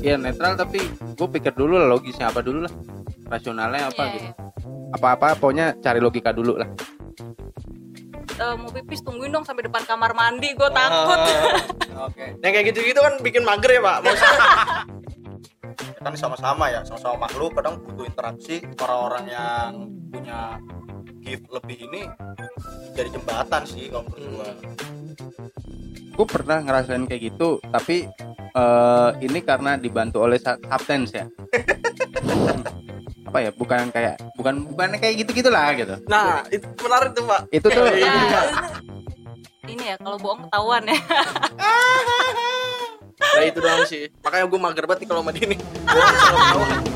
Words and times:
Iya 0.00 0.14
netral 0.22 0.54
tapi 0.54 0.78
gue 0.88 1.28
pikir 1.34 1.52
dulu 1.52 1.82
lah 1.82 1.90
logisnya 1.90 2.30
apa 2.30 2.40
dulu 2.40 2.64
lah 2.64 2.72
rasionalnya 3.26 3.90
apa 3.90 4.02
Iya, 4.06 4.12
gitu 4.14 4.26
iya. 4.30 4.32
apa-apa 4.94 5.34
pokoknya 5.36 5.66
cari 5.82 5.98
logika 5.98 6.30
dulu 6.30 6.56
lah 6.62 6.70
Eh, 8.36 8.52
mau 8.52 8.68
pipis 8.68 9.00
tungguin 9.00 9.32
dong 9.32 9.48
sampai 9.48 9.64
depan 9.64 9.80
kamar 9.88 10.12
mandi 10.12 10.52
gue 10.52 10.68
takut 10.68 11.18
Oke. 12.06 12.36
Yang 12.44 12.52
kayak 12.52 12.66
gitu-gitu 12.68 13.00
kan 13.00 13.14
bikin 13.24 13.40
mager 13.48 13.72
ya, 13.72 13.80
Pak. 13.80 13.96
Maksudnya 14.04 14.36
kita 15.96 16.08
nih 16.12 16.20
sama-sama 16.20 16.64
ya, 16.68 16.80
sama-sama 16.84 17.24
makhluk 17.24 17.56
kadang 17.56 17.80
butuh 17.80 18.04
interaksi 18.04 18.60
orang-orang 18.76 19.24
yang 19.32 19.70
punya 20.12 20.60
lebih 21.26 21.76
ini 21.90 22.02
jadi 22.94 23.08
jembatan 23.10 23.62
sih 23.66 23.90
kalau 23.90 24.06
menurut 24.06 24.30
gua. 24.30 24.48
gue 26.16 26.26
pernah 26.26 26.58
ngerasain 26.62 27.04
kayak 27.04 27.22
gitu 27.28 27.58
tapi 27.60 28.06
eh, 28.52 29.10
ini 29.20 29.38
karena 29.42 29.74
dibantu 29.76 30.22
oleh 30.22 30.38
substance 30.38 31.12
ya 31.12 31.26
apa 33.26 33.38
ya 33.42 33.50
bukan 33.52 33.90
kayak 33.90 34.16
bukan 34.38 34.54
bukan 34.70 34.88
kayak 34.96 35.14
gitu 35.20 35.30
gitulah 35.34 35.74
gitu 35.74 35.98
Nah, 36.06 36.46
itu 36.48 36.62
menarik 36.78 37.10
tuh, 37.12 37.26
Pak. 37.26 37.40
itu 37.50 37.66
tuh 37.66 37.84
Ya, 37.90 38.14
ini 39.66 39.84
ya 39.90 39.96
kalau 39.98 40.16
bohong 40.16 40.46
ketahuan 40.46 40.86
ya 40.86 40.98
Nah, 43.16 43.42
itu 43.42 43.58
doang 43.58 43.84
sih. 43.88 44.12
Makanya 44.20 44.44
gua 44.44 44.60
mager 44.60 44.84
banget 44.84 45.04
nih 45.04 45.08
kalau 45.08 45.20
sama 45.24 45.32
dia 45.32 45.48
nih. 45.48 45.58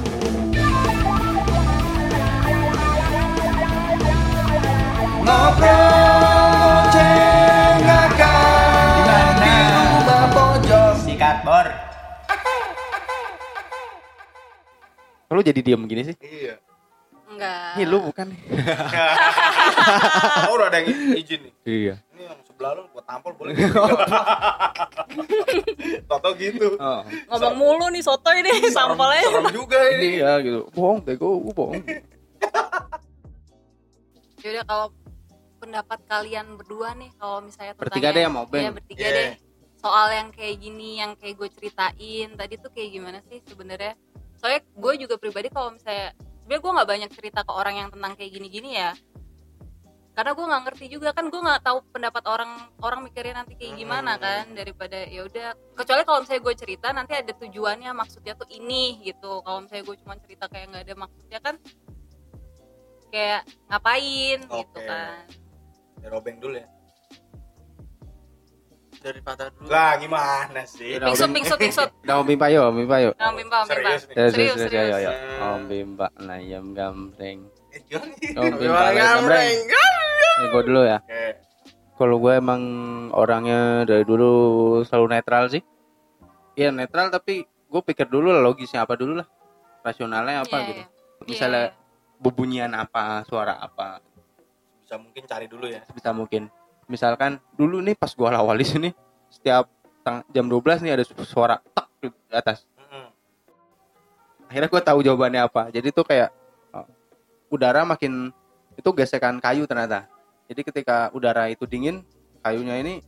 Gua 5.30 5.46
nggak 9.00 9.24
bisa 9.28 10.16
ketahuan. 10.18 10.94
Sikat 11.00 11.38
bor. 11.42 11.66
lu 15.30 15.40
jadi 15.40 15.62
diem 15.62 15.86
gini 15.86 16.02
sih 16.04 16.16
Iya. 16.18 16.58
enggak 17.24 17.78
Ih, 17.78 17.86
lu 17.86 18.02
bukan 18.02 18.26
Oh, 20.44 20.52
udah 20.52 20.66
ada 20.66 20.76
yang 20.76 20.88
izin 21.14 21.40
nih. 21.40 21.52
iya 21.64 21.94
Ini 22.10 22.26
yang 22.26 22.36
sebelah 22.42 22.74
lu 22.74 22.82
gua 22.90 23.00
tampol 23.00 23.32
boleh. 23.32 23.54
Toto 26.10 26.30
gitu. 26.34 26.74
oh. 26.76 27.00
ngomong 27.30 27.54
mulu 27.54 27.86
nih 27.88 28.02
soto 28.02 28.28
ini 28.32 28.50
sampelnya 28.68 29.22
Serem 29.22 29.46
juga 29.54 29.78
ini. 29.94 30.18
iya 30.18 30.42
gitu 30.42 30.66
bohong 30.74 30.98
bego 31.00 31.38
gua 31.40 31.54
bohong 31.54 31.82
Yaudah 34.40 34.64
kalau 34.66 34.88
pendapat 35.60 36.00
kalian 36.08 36.56
berdua 36.56 36.96
nih 36.96 37.12
kalau 37.20 37.44
misalnya 37.44 37.76
tentang 37.76 37.84
Bertiga 37.92 38.08
deh 38.10 38.22
yang 38.24 38.34
mau 38.34 38.46
band. 38.48 38.64
Iya, 38.64 38.70
bertiga 38.72 39.04
Iya. 39.04 39.12
deh. 39.14 39.30
Soal 39.76 40.06
yang 40.12 40.28
kayak 40.32 40.56
gini, 40.56 40.90
yang 40.98 41.12
kayak 41.16 41.36
gue 41.36 41.48
ceritain 41.52 42.28
tadi 42.34 42.54
tuh 42.56 42.72
kayak 42.72 42.90
gimana 42.90 43.18
sih 43.28 43.40
sebenarnya? 43.44 43.92
Soalnya 44.36 44.60
gue 44.64 44.92
juga 44.98 45.14
pribadi 45.16 45.48
kalau 45.48 45.72
misalnya 45.72 46.12
sebenarnya 46.40 46.62
gue 46.64 46.72
nggak 46.76 46.88
banyak 46.88 47.10
cerita 47.12 47.40
ke 47.44 47.52
orang 47.52 47.74
yang 47.76 47.88
tentang 47.88 48.12
kayak 48.16 48.32
gini-gini 48.32 48.76
ya. 48.76 48.92
Karena 50.10 50.36
gue 50.36 50.44
nggak 50.44 50.62
ngerti 50.68 50.86
juga 50.90 51.16
kan 51.16 51.32
gue 51.32 51.40
nggak 51.40 51.62
tahu 51.64 51.78
pendapat 51.96 52.24
orang 52.28 52.50
orang 52.82 53.00
mikirnya 53.06 53.40
nanti 53.40 53.56
kayak 53.56 53.78
gimana 53.78 54.18
Hmm. 54.18 54.20
kan 54.20 54.44
daripada 54.52 54.98
ya 55.06 55.24
udah 55.24 55.48
kecuali 55.72 56.02
kalau 56.04 56.18
misalnya 56.20 56.42
gue 56.44 56.54
cerita 56.60 56.86
nanti 56.92 57.12
ada 57.16 57.32
tujuannya 57.32 57.90
maksudnya 57.94 58.34
tuh 58.36 58.48
ini 58.50 59.00
gitu 59.00 59.40
kalau 59.40 59.64
misalnya 59.64 59.84
gue 59.86 59.96
cuma 60.02 60.14
cerita 60.20 60.44
kayak 60.50 60.66
nggak 60.68 60.82
ada 60.84 60.94
maksudnya 60.98 61.38
kan 61.40 61.54
kayak 63.08 63.42
ngapain 63.66 64.38
gitu 64.44 64.76
Oke. 64.76 64.86
kan 64.86 65.24
Ya 66.00 66.08
robeng 66.08 66.40
dulu 66.40 66.56
ya. 66.56 66.66
Dari 69.00 69.20
patah 69.24 69.48
dulu. 69.48 69.72
Lah 69.72 69.96
gimana 69.96 70.60
sih? 70.68 71.00
Pingsut 71.00 71.24
Om 71.24 71.32
pingsut 71.32 71.58
pingsut 71.58 71.88
udah 72.04 72.20
om 72.20 72.26
bimpa 72.28 72.52
yuk 72.52 72.68
om 72.68 72.74
bimpa 72.76 72.96
yuk 73.00 73.14
Nah, 73.16 73.32
Bimba, 73.32 73.64
Bimba. 73.64 73.72
Serius 73.72 74.02
nih. 74.04 74.14
Serius, 74.14 74.32
Serius, 74.32 74.56
serius, 74.60 74.68
serius. 74.68 74.84
ayo, 74.92 74.96
ayo. 75.00 75.10
Hmm. 75.10 75.40
Om 75.56 75.62
Bimba, 75.64 76.06
Nayam 76.20 76.66
Gambreng. 76.76 77.40
Eh? 77.72 77.80
Om 78.36 78.52
Bimba, 78.60 78.60
Gimana 78.60 78.88
Nayam 78.92 79.04
Gambreng. 79.24 79.56
Ini 80.40 80.46
gue 80.48 80.62
dulu 80.68 80.80
ya. 80.84 80.98
Oke. 81.00 81.24
Kalau 81.96 82.16
gue 82.16 82.32
emang 82.32 82.62
orangnya 83.12 83.60
dari 83.84 84.04
dulu 84.04 84.32
selalu 84.84 85.06
netral 85.10 85.48
sih. 85.48 85.60
Iya 86.56 86.68
netral 86.68 87.08
tapi 87.08 87.44
gue 87.44 87.82
pikir 87.84 88.04
dulu 88.04 88.32
lah 88.32 88.44
logisnya 88.44 88.84
apa 88.84 89.00
dulu 89.00 89.20
lah. 89.20 89.28
Rasionalnya 89.80 90.44
apa 90.44 90.56
Iya, 90.60 90.66
gitu. 90.68 90.80
iya. 90.80 90.86
Misalnya 91.24 91.62
Iya, 91.68 91.76
bebunyian 92.20 92.72
apa, 92.76 93.24
suara 93.24 93.56
apa, 93.56 94.04
Bisa 94.90 94.98
mungkin 94.98 95.22
cari 95.22 95.46
dulu 95.46 95.70
ya. 95.70 95.86
sebisa 95.86 96.10
mungkin. 96.10 96.42
Misalkan 96.90 97.38
dulu 97.54 97.78
nih 97.78 97.94
pas 97.94 98.10
gue 98.10 98.26
awal 98.26 98.58
di 98.58 98.66
sini 98.66 98.88
setiap 99.30 99.70
jam 100.34 100.50
12 100.50 100.82
nih 100.82 100.98
ada 100.98 101.06
su- 101.06 101.14
suara 101.22 101.62
tak 101.70 101.86
di 102.02 102.10
atas. 102.34 102.66
Mm-mm. 102.74 103.06
Akhirnya 104.50 104.66
gue 104.66 104.82
tahu 104.82 104.98
jawabannya 105.06 105.46
apa. 105.46 105.70
Jadi 105.70 105.94
tuh 105.94 106.02
kayak 106.02 106.34
oh, 106.74 106.90
udara 107.54 107.86
makin 107.86 108.34
itu 108.74 108.90
gesekan 108.90 109.38
kayu 109.38 109.62
ternyata. 109.62 110.10
Jadi 110.50 110.66
ketika 110.66 111.14
udara 111.14 111.46
itu 111.46 111.70
dingin, 111.70 112.02
kayunya 112.42 112.82
ini 112.82 112.98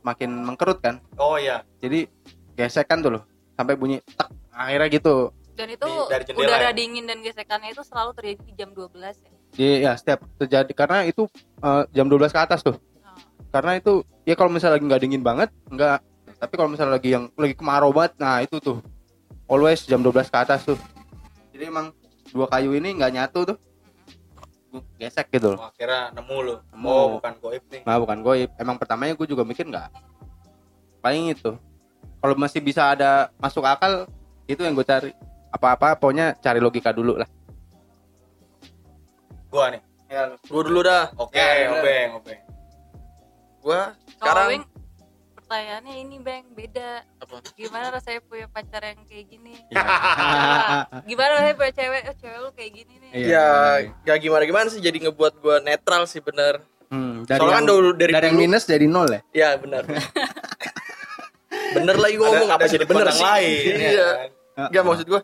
makin 0.00 0.32
mengkerut 0.32 0.80
kan. 0.80 1.04
Oh 1.20 1.36
iya. 1.36 1.60
jadi 1.76 2.08
gesekan 2.56 3.04
tuh 3.04 3.20
loh 3.20 3.22
sampai 3.52 3.76
bunyi 3.76 4.00
tak 4.16 4.32
akhirnya 4.48 4.88
gitu 4.88 5.28
dan 5.52 5.68
itu 5.68 5.84
Di- 5.84 6.08
dari 6.08 6.24
jendela 6.24 6.48
udara 6.48 6.68
ya? 6.68 6.72
dingin 6.72 7.04
dan 7.04 7.20
gesekannya 7.20 7.76
itu 7.76 7.84
selalu 7.84 8.16
terjadi 8.16 8.40
di 8.48 8.52
jam 8.56 8.72
12 8.72 8.96
ya 8.96 9.35
di 9.56 9.82
ya 9.82 9.96
setiap 9.96 10.20
terjadi 10.36 10.72
karena 10.76 11.08
itu 11.08 11.24
eh, 11.64 11.82
jam 11.96 12.06
12 12.06 12.28
ke 12.28 12.40
atas 12.40 12.60
tuh. 12.60 12.76
Oh. 12.76 13.18
karena 13.48 13.80
itu 13.80 14.04
ya 14.28 14.36
kalau 14.36 14.52
misalnya 14.52 14.76
lagi 14.76 14.84
nggak 14.84 15.02
dingin 15.02 15.24
banget 15.24 15.48
nggak 15.72 16.04
tapi 16.36 16.52
kalau 16.60 16.68
misalnya 16.68 17.00
lagi 17.00 17.16
yang 17.16 17.32
lagi 17.32 17.56
kemarau 17.56 17.90
banget 17.90 18.12
nah 18.20 18.44
itu 18.44 18.60
tuh. 18.60 18.84
Always 19.48 19.88
jam 19.88 20.04
12 20.04 20.28
ke 20.28 20.36
atas 20.36 20.68
tuh. 20.68 20.76
Jadi 21.54 21.70
emang 21.72 21.94
dua 22.34 22.50
kayu 22.50 22.76
ini 22.76 22.92
nggak 22.92 23.12
nyatu 23.16 23.54
tuh. 23.54 23.58
Gesek 25.00 25.32
gitu 25.32 25.56
loh. 25.56 25.64
Oh, 25.64 25.70
akhirnya 25.72 26.12
nemu 26.12 26.36
lu. 26.44 26.54
Nemu. 26.74 26.88
Oh, 26.90 27.06
bukan 27.16 27.32
goib 27.40 27.64
nih. 27.72 27.82
nah 27.88 27.96
bukan 27.96 28.18
goib. 28.20 28.50
Emang 28.60 28.76
pertamanya 28.76 29.16
gue 29.16 29.24
juga 29.24 29.46
mikir 29.46 29.64
nggak. 29.64 29.88
Paling 31.00 31.32
itu. 31.32 31.56
Kalau 32.20 32.34
masih 32.36 32.60
bisa 32.60 32.92
ada 32.92 33.32
masuk 33.40 33.64
akal 33.64 34.04
itu 34.44 34.60
yang 34.60 34.76
gue 34.76 34.84
cari. 34.84 35.16
Apa-apa 35.48 35.96
pokoknya 35.96 36.36
cari 36.36 36.60
logika 36.60 36.92
dulu 36.92 37.16
lah 37.16 37.30
Gua 39.56 39.72
nih. 39.72 39.80
Gua 40.44 40.62
dulu 40.62 40.80
dah. 40.82 41.08
Oke, 41.16 41.40
Ya, 41.40 41.72
obeng, 41.72 42.08
obeng. 42.14 42.40
Gua 43.58 43.96
sekarang 44.14 44.46
Beng, 44.52 44.64
pertanyaannya 45.34 45.94
ini 45.98 46.16
bang 46.18 46.44
beda 46.50 47.02
Apa? 47.18 47.38
gimana 47.52 47.90
rasanya 47.90 48.20
punya 48.20 48.46
pacar 48.46 48.82
yang 48.84 49.00
kayak 49.02 49.26
gini 49.26 49.54
Iya. 49.66 49.82
gimana 51.08 51.30
rasanya 51.34 51.56
punya 51.56 51.72
cewek 51.72 52.02
oh 52.04 52.16
cewek 52.16 52.38
lu 52.38 52.50
kayak 52.52 52.72
gini 52.72 52.94
nih 52.96 53.10
Iya. 53.12 53.46
ya 54.04 54.04
ya 54.04 54.14
gimana 54.16 54.42
gimana 54.42 54.66
sih 54.68 54.78
jadi 54.78 54.96
ngebuat 55.00 55.38
gua 55.38 55.58
netral 55.60 56.04
sih 56.04 56.18
bener. 56.20 56.62
Hmm, 56.86 57.22
dari 57.22 57.38
Soalnya 57.38 57.50
yang, 57.52 57.58
kan 57.58 57.66
dulu 57.68 57.88
dari, 57.92 58.12
dari 58.12 58.26
yang 58.28 58.38
minus 58.38 58.64
jadi 58.64 58.86
nol 58.86 59.08
ya 59.08 59.20
ya 59.32 59.48
bener. 59.56 59.82
bener 61.76 61.96
lagi 61.96 62.14
gua 62.16 62.24
Ada- 62.24 62.32
ngomong 62.32 62.48
ada 62.48 62.56
apa 62.56 62.66
jadi 62.66 62.74
sudut 62.76 62.88
bener 62.88 63.06
sih. 63.08 63.22
lain, 63.24 63.72
ya 63.72 63.88
Iya. 63.88 64.08
kan? 64.08 64.28
Enggak 64.66 64.82
maksud 64.84 65.06
gua 65.06 65.20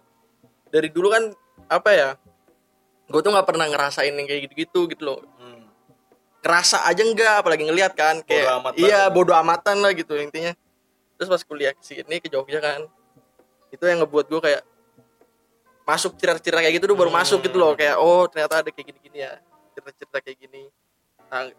dari 0.68 0.88
dulu 0.88 1.08
kan 1.08 1.22
apa 1.68 1.90
ya? 1.90 2.08
Gue 3.12 3.20
tuh 3.20 3.30
nggak 3.30 3.44
pernah 3.44 3.66
ngerasain 3.66 4.10
yang 4.10 4.24
kayak 4.24 4.48
gitu-gitu 4.48 4.88
gitu 4.88 5.02
loh. 5.04 5.20
Hmm. 5.36 5.68
Kerasa 6.40 6.82
aja 6.82 7.00
enggak 7.00 7.38
apalagi 7.38 7.62
ngelihat 7.62 7.92
kan 7.92 8.18
kayak 8.20 8.42
Bodo 8.42 8.56
amat 8.58 8.72
iya 8.74 9.00
banget. 9.02 9.14
bodoh 9.14 9.36
amatan 9.36 9.76
lah 9.78 9.92
gitu 9.92 10.16
intinya. 10.16 10.52
Terus 11.14 11.28
pas 11.28 11.42
kuliah 11.42 11.70
ke 11.70 11.82
sini 11.82 12.16
ke 12.16 12.26
Jogja 12.26 12.58
kan. 12.58 12.88
Itu 13.68 13.84
yang 13.84 14.00
ngebuat 14.00 14.26
gue 14.26 14.40
kayak 14.42 14.62
masuk 15.82 16.14
cerita-cerita 16.14 16.58
kayak 16.58 16.74
gitu 16.74 16.86
tuh 16.86 16.96
baru 16.96 17.08
Hmm. 17.08 17.20
masuk 17.20 17.38
gitu 17.42 17.56
loh 17.56 17.74
kayak 17.74 17.94
oh 17.96 18.24
ternyata 18.24 18.58
ada 18.58 18.70
kayak 18.70 18.86
gini-gini 18.88 19.18
ya. 19.20 19.36
Cerita-cerita 19.72 20.18
kayak 20.18 20.38
gini. 20.38 20.62
Nah, 21.26 21.52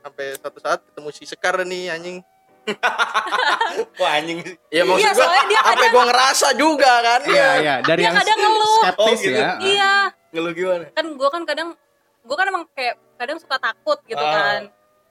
sampai 0.00 0.24
suatu 0.34 0.58
saat 0.58 0.82
ketemu 0.82 1.08
si 1.10 1.24
Sekar 1.24 1.54
nih 1.62 1.88
anjing. 1.88 2.18
Wah, 3.96 4.12
anjing 4.14 4.38
sih. 4.42 4.54
Ya 4.68 4.84
maksud 4.84 5.08
Iya, 5.08 5.40
dia 5.46 5.56
apa 5.58 5.72
kadang- 5.72 5.88
gue 5.90 6.04
ngerasa 6.04 6.48
juga 6.54 6.92
kan. 7.00 7.20
iya 7.24 7.48
iya 7.56 7.74
dari 7.80 7.98
Dia 7.98 8.06
yang 8.06 8.16
kadang 8.16 8.38
ngeluh. 8.38 8.76
skeptis 8.78 9.00
Oh, 9.00 9.22
gitu. 9.22 9.38
ya 9.38 9.50
iya 9.62 9.92
Ngeluh 10.30 10.52
gimana? 10.52 10.84
kan 10.90 11.06
gue 11.08 11.28
kan 11.28 11.42
kadang 11.44 11.68
gue 12.20 12.36
kan 12.36 12.46
emang 12.46 12.64
kayak 12.70 12.94
kadang 13.16 13.38
suka 13.38 13.56
takut 13.56 13.98
gitu 14.04 14.18
Ah. 14.18 14.32
kan 14.34 14.62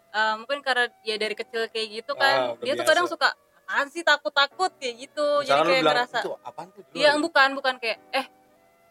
Eh, 0.10 0.34
mungkin 0.36 0.60
karena 0.62 0.88
ya 1.02 1.14
dari 1.16 1.36
kecil 1.36 1.68
kayak 1.68 1.88
gitu 1.94 2.12
Ah, 2.14 2.18
kan 2.18 2.38
udah 2.54 2.64
dia 2.64 2.74
tuh 2.74 2.86
kadang 2.86 3.06
suka 3.06 3.28
apaan 3.60 3.88
sih 3.88 4.02
takut 4.02 4.32
takut 4.32 4.72
kayak 4.74 4.96
gitu 5.00 5.26
Misalnya 5.38 5.46
jadi 5.46 5.68
kayak 5.68 5.78
bilang, 5.78 5.94
ngerasa 5.94 6.18
itu 6.18 6.32
apaan 6.40 6.68
tuh? 6.72 6.82
Iya 6.92 7.12
bukan 7.18 7.50
bukan 7.54 7.76
kayak 7.76 7.98
eh 8.12 8.26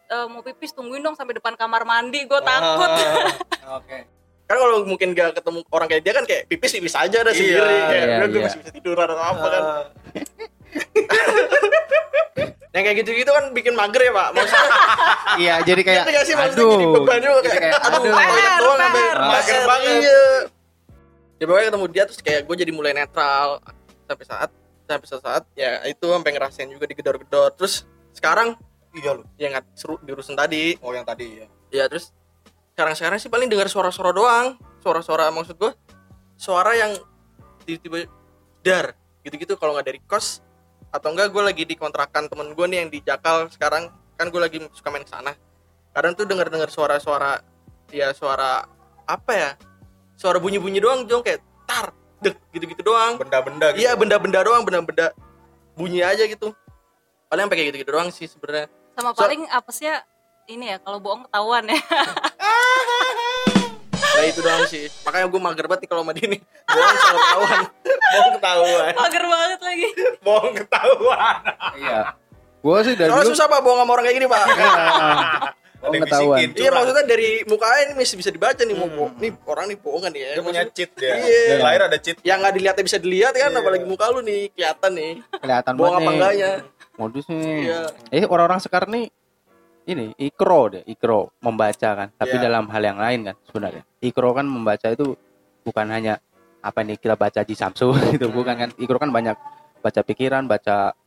eh, 0.07 0.25
mau 0.25 0.39
pipis 0.39 0.71
tungguin 0.71 1.01
dong 1.01 1.13
sampai 1.13 1.35
depan 1.35 1.53
kamar 1.53 1.83
mandi 1.83 2.23
gue 2.23 2.37
Ah. 2.37 2.45
takut. 2.45 2.89
Oke. 3.77 3.97
kan 4.45 4.55
kalau 4.57 4.79
mungkin 4.81 5.11
gak 5.11 5.35
ketemu 5.35 5.59
orang 5.67 5.87
kayak 5.89 6.01
dia 6.01 6.13
kan 6.13 6.23
kayak 6.23 6.43
pipis 6.45 6.71
pipis 6.71 6.95
aja 6.95 7.17
ada 7.19 7.29
Iya, 7.29 7.35
sendiri 7.35 7.59
kayak 7.81 8.05
iya, 8.05 8.17
gue 8.21 8.31
iya. 8.33 8.45
masih 8.45 8.59
bisa 8.61 8.71
tidur 8.71 8.95
atau 8.97 9.17
apa 9.17 9.45
kan 9.45 9.63
Ah. 9.65 9.83
yang 12.71 12.83
kayak 12.85 12.97
gitu-gitu 12.99 13.27
kan 13.27 13.45
bikin 13.51 13.73
mager 13.73 13.99
ya 13.99 14.11
pak 14.11 14.27
maksudnya 14.31 14.69
iya 15.35 15.55
jadi 15.61 15.81
kayak 15.83 16.03
ngerti 16.07 16.23
sih 16.23 16.35
maksudnya? 16.39 16.63
Aduh. 16.63 16.71
jadi 16.71 16.85
beban 16.95 17.19
juga 17.19 17.39
Jadi 17.43 17.49
kayak, 17.51 17.61
kayak, 17.61 17.79
aduh 17.83 18.01
aduh. 18.01 18.13
Bar, 18.15 18.57
doang 18.57 18.79
sampai. 18.79 19.03
Mager 19.19 19.61
banget. 19.67 19.91
iya. 19.99 20.23
Ya 21.37 21.43
pokoknya 21.45 21.65
ketemu 21.69 21.85
dia 21.93 22.03
terus 22.07 22.19
kayak 22.23 22.41
gue 22.47 22.55
jadi 22.57 22.71
mulai 22.71 22.93
netral. 22.95 23.49
Sampai 24.07 24.25
saat 24.25 24.49
sampai 24.87 25.05
suatu 25.05 25.23
saat 25.27 25.43
ya 25.51 25.83
itu 25.83 26.05
sampai 26.07 26.31
ngerasain 26.31 26.69
juga 26.71 26.85
digedor-gedor. 26.87 27.51
Terus 27.59 27.83
sekarang 28.15 28.55
iya 28.95 29.11
lu. 29.13 29.23
ya 29.35 29.47
nggak 29.51 29.65
seru 29.75 29.99
diurusin 30.01 30.33
tadi. 30.39 30.79
Oh 30.79 30.95
yang 30.95 31.03
tadi 31.03 31.43
ya 31.43 31.47
ya 31.67 31.83
terus 31.91 32.15
sekarang-sekarang 32.73 33.19
sih 33.19 33.27
paling 33.27 33.51
dengar 33.51 33.67
suara-suara 33.67 34.15
doang. 34.15 34.55
Suara-suara 34.81 35.27
maksud 35.35 35.59
gue 35.59 35.71
suara 36.39 36.71
yang 36.77 36.95
tiba-tiba 37.67 38.07
dar 38.63 38.95
gitu-gitu 39.27 39.59
kalau 39.59 39.75
nggak 39.75 39.87
dari 39.91 39.99
kos. 40.07 40.39
Atau 40.87 41.11
enggak 41.11 41.35
gue 41.35 41.43
lagi 41.43 41.63
di 41.67 41.75
kontrakan 41.75 42.31
temen 42.31 42.55
gue 42.55 42.65
nih 42.65 42.77
yang 42.87 42.89
di 42.89 43.03
Jakal 43.03 43.51
sekarang 43.51 43.91
kan 44.17 44.27
gue 44.27 44.41
lagi 44.41 44.57
suka 44.73 44.89
main 44.89 45.05
ke 45.05 45.11
sana. 45.13 45.31
Kadang 45.93 46.13
tuh 46.13 46.25
dengar-dengar 46.25 46.67
suara-suara 46.67 47.41
ya 47.89 48.11
suara 48.11 48.65
apa 49.05 49.31
ya? 49.31 49.51
Suara 50.17 50.41
bunyi-bunyi 50.41 50.81
doang 50.81 51.05
dong 51.05 51.21
kayak 51.21 51.39
tar 51.69 51.93
dek 52.19 52.33
gitu-gitu 52.51 52.81
doang. 52.81 53.21
Benda-benda 53.21 53.71
gitu. 53.77 53.85
Iya 53.85 53.93
benda-benda 53.93 54.41
doang 54.41 54.65
benda-benda. 54.65 55.13
Bunyi 55.77 56.01
aja 56.01 56.25
gitu. 56.25 56.57
Paling 57.29 57.45
sampai 57.45 57.57
kayak 57.61 57.67
gitu-gitu 57.71 57.91
doang 57.93 58.09
sih 58.09 58.25
sebenarnya. 58.25 58.65
Sama 58.97 59.13
So- 59.13 59.21
paling 59.21 59.45
apesnya 59.47 60.01
ini 60.49 60.73
ya 60.73 60.81
kalau 60.81 60.97
bohong 60.97 61.29
ketahuan 61.29 61.69
ya. 61.69 61.77
Nah 64.17 64.25
itu 64.33 64.41
doang 64.41 64.65
sih. 64.65 64.89
Makanya 65.05 65.29
gue 65.29 65.41
mager 65.41 65.65
banget 65.69 65.81
nih 65.85 65.89
kalau 65.93 66.01
sama 66.01 66.13
dia 66.17 66.25
nih. 66.25 66.41
Bohong 66.65 66.97
ketahuan. 66.97 67.61
Bohong 68.13 68.33
ketahuan. 68.39 68.93
mager 68.97 69.23
banget 69.27 69.59
lagi. 69.61 69.87
Bohong 70.25 70.53
ketahuan. 70.55 71.37
Iya 71.77 72.01
gua 72.59 72.77
sih 72.81 72.93
dari 72.93 73.09
dulu 73.09 73.27
susah 73.27 73.45
pak 73.45 73.59
bohong 73.59 73.79
sama 73.79 73.91
orang 73.91 74.05
kayak 74.05 74.17
gini 74.17 74.27
pak. 74.27 74.43
Oh, 75.77 75.93
yang 75.93 76.09
ketahuan. 76.09 76.41
Iya 76.57 76.73
maksudnya 76.73 77.05
dari 77.05 77.45
mukanya 77.45 77.81
ini 77.85 77.93
masih 77.93 78.17
bisa 78.17 78.33
dibaca 78.33 78.57
nih 78.57 78.73
mau 78.73 78.89
Hmm. 78.89 78.97
bohong. 78.97 79.13
Nih 79.21 79.31
orang 79.45 79.65
nih 79.69 79.77
bohongan 79.77 80.09
nih 80.09 80.21
ya. 80.25 80.29
dia 80.33 80.41
punya 80.41 80.63
cheat 80.73 80.89
dia 80.97 81.13
Iya. 81.13 81.41
Dari 81.53 81.61
lahir 81.61 81.81
ada 81.85 81.97
cheat 82.01 82.17
Yang 82.25 82.37
nggak 82.41 82.53
dilihatnya 82.57 82.83
bisa 82.83 82.97
dilihat 82.97 83.33
kan, 83.37 83.49
Iya. 83.53 83.61
apalagi 83.61 83.85
muka 83.85 84.05
lu 84.09 84.19
nih 84.19 84.49
kelihatan 84.51 84.91
nih. 84.91 85.11
kelihatan 85.37 85.73
Bohong 85.77 85.93
banget 85.93 86.01
apa 86.01 86.11
enggaknya? 86.11 86.51
modus 86.97 87.25
nih 87.29 87.45
Iya. 87.61 87.81
eh 88.09 88.25
orang-orang 88.25 88.57
sekarang 88.57 88.89
nih 88.89 89.05
ini 89.85 90.05
ikro 90.17 90.61
deh 90.67 90.83
ikro 90.83 91.29
membaca 91.37 91.89
kan 91.93 92.09
tapi 92.11 92.35
Iya. 92.35 92.43
dalam 92.43 92.65
hal 92.67 92.81
yang 92.81 92.97
lain 92.97 93.19
kan 93.23 93.35
sebenarnya 93.45 93.83
ikro 94.01 94.29
kan 94.33 94.43
membaca 94.43 94.87
itu 94.89 95.13
bukan 95.61 95.85
hanya 95.87 96.17
apa 96.57 96.81
nih 96.81 96.97
kita 96.97 97.13
baca 97.13 97.45
di 97.45 97.53
Samsu 97.53 97.93
itu 98.17 98.25
bukan 98.27 98.55
kan 98.57 98.69
ikro 98.75 98.97
kan 98.97 99.07
banyak 99.07 99.37
baca 99.77 100.01
pikiran 100.01 100.49
baca 100.49 100.97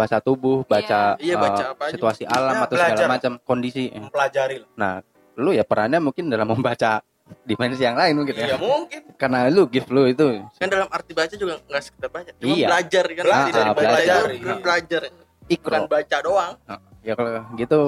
bahasa 0.00 0.16
tubuh 0.18 0.64
baca 0.64 1.20
Iya, 1.20 1.34
eh, 1.34 1.38
baca 1.38 1.64
apa 1.70 1.82
aja. 1.84 1.92
situasi 1.92 2.24
alam 2.24 2.54
Ya, 2.54 2.60
atau 2.62 2.74
segala 2.74 2.88
belajar. 2.90 3.08
macam 3.10 3.32
kondisi 3.38 3.82
mempelajari 3.90 4.56
lah 4.58 4.68
nah 4.74 4.92
lu 5.36 5.52
ya 5.52 5.62
perannya 5.62 6.00
mungkin 6.00 6.26
dalam 6.26 6.48
membaca 6.48 7.04
dimensi 7.46 7.78
yang 7.80 7.94
lain 7.94 8.16
mungkin 8.16 8.34
iya 8.34 8.46
ya 8.46 8.56
mungkin 8.56 9.00
karena 9.14 9.46
lu 9.46 9.62
gift 9.66 9.86
lu 9.88 10.02
itu 10.04 10.40
Kan 10.56 10.66
dalam 10.66 10.88
arti 10.88 11.12
baca 11.12 11.30
juga 11.32 11.60
nggak 11.62 11.82
sekedar 11.84 12.08
baca. 12.08 12.30
Cuma 12.34 12.50
Iya. 12.50 12.66
belajar 12.66 13.04
kan. 13.06 13.22
Belajar, 13.22 13.52
dari 13.54 13.68
baca 13.68 13.78
belajar. 13.78 14.22
itu 14.26 14.40
Iya. 14.42 14.56
belajar. 14.58 15.02
Bukan 15.06 15.48
ikro 15.48 15.76
baca 15.86 16.16
doang. 16.20 16.52
ya 17.00 17.12
kalau 17.14 17.30
gitu 17.54 17.80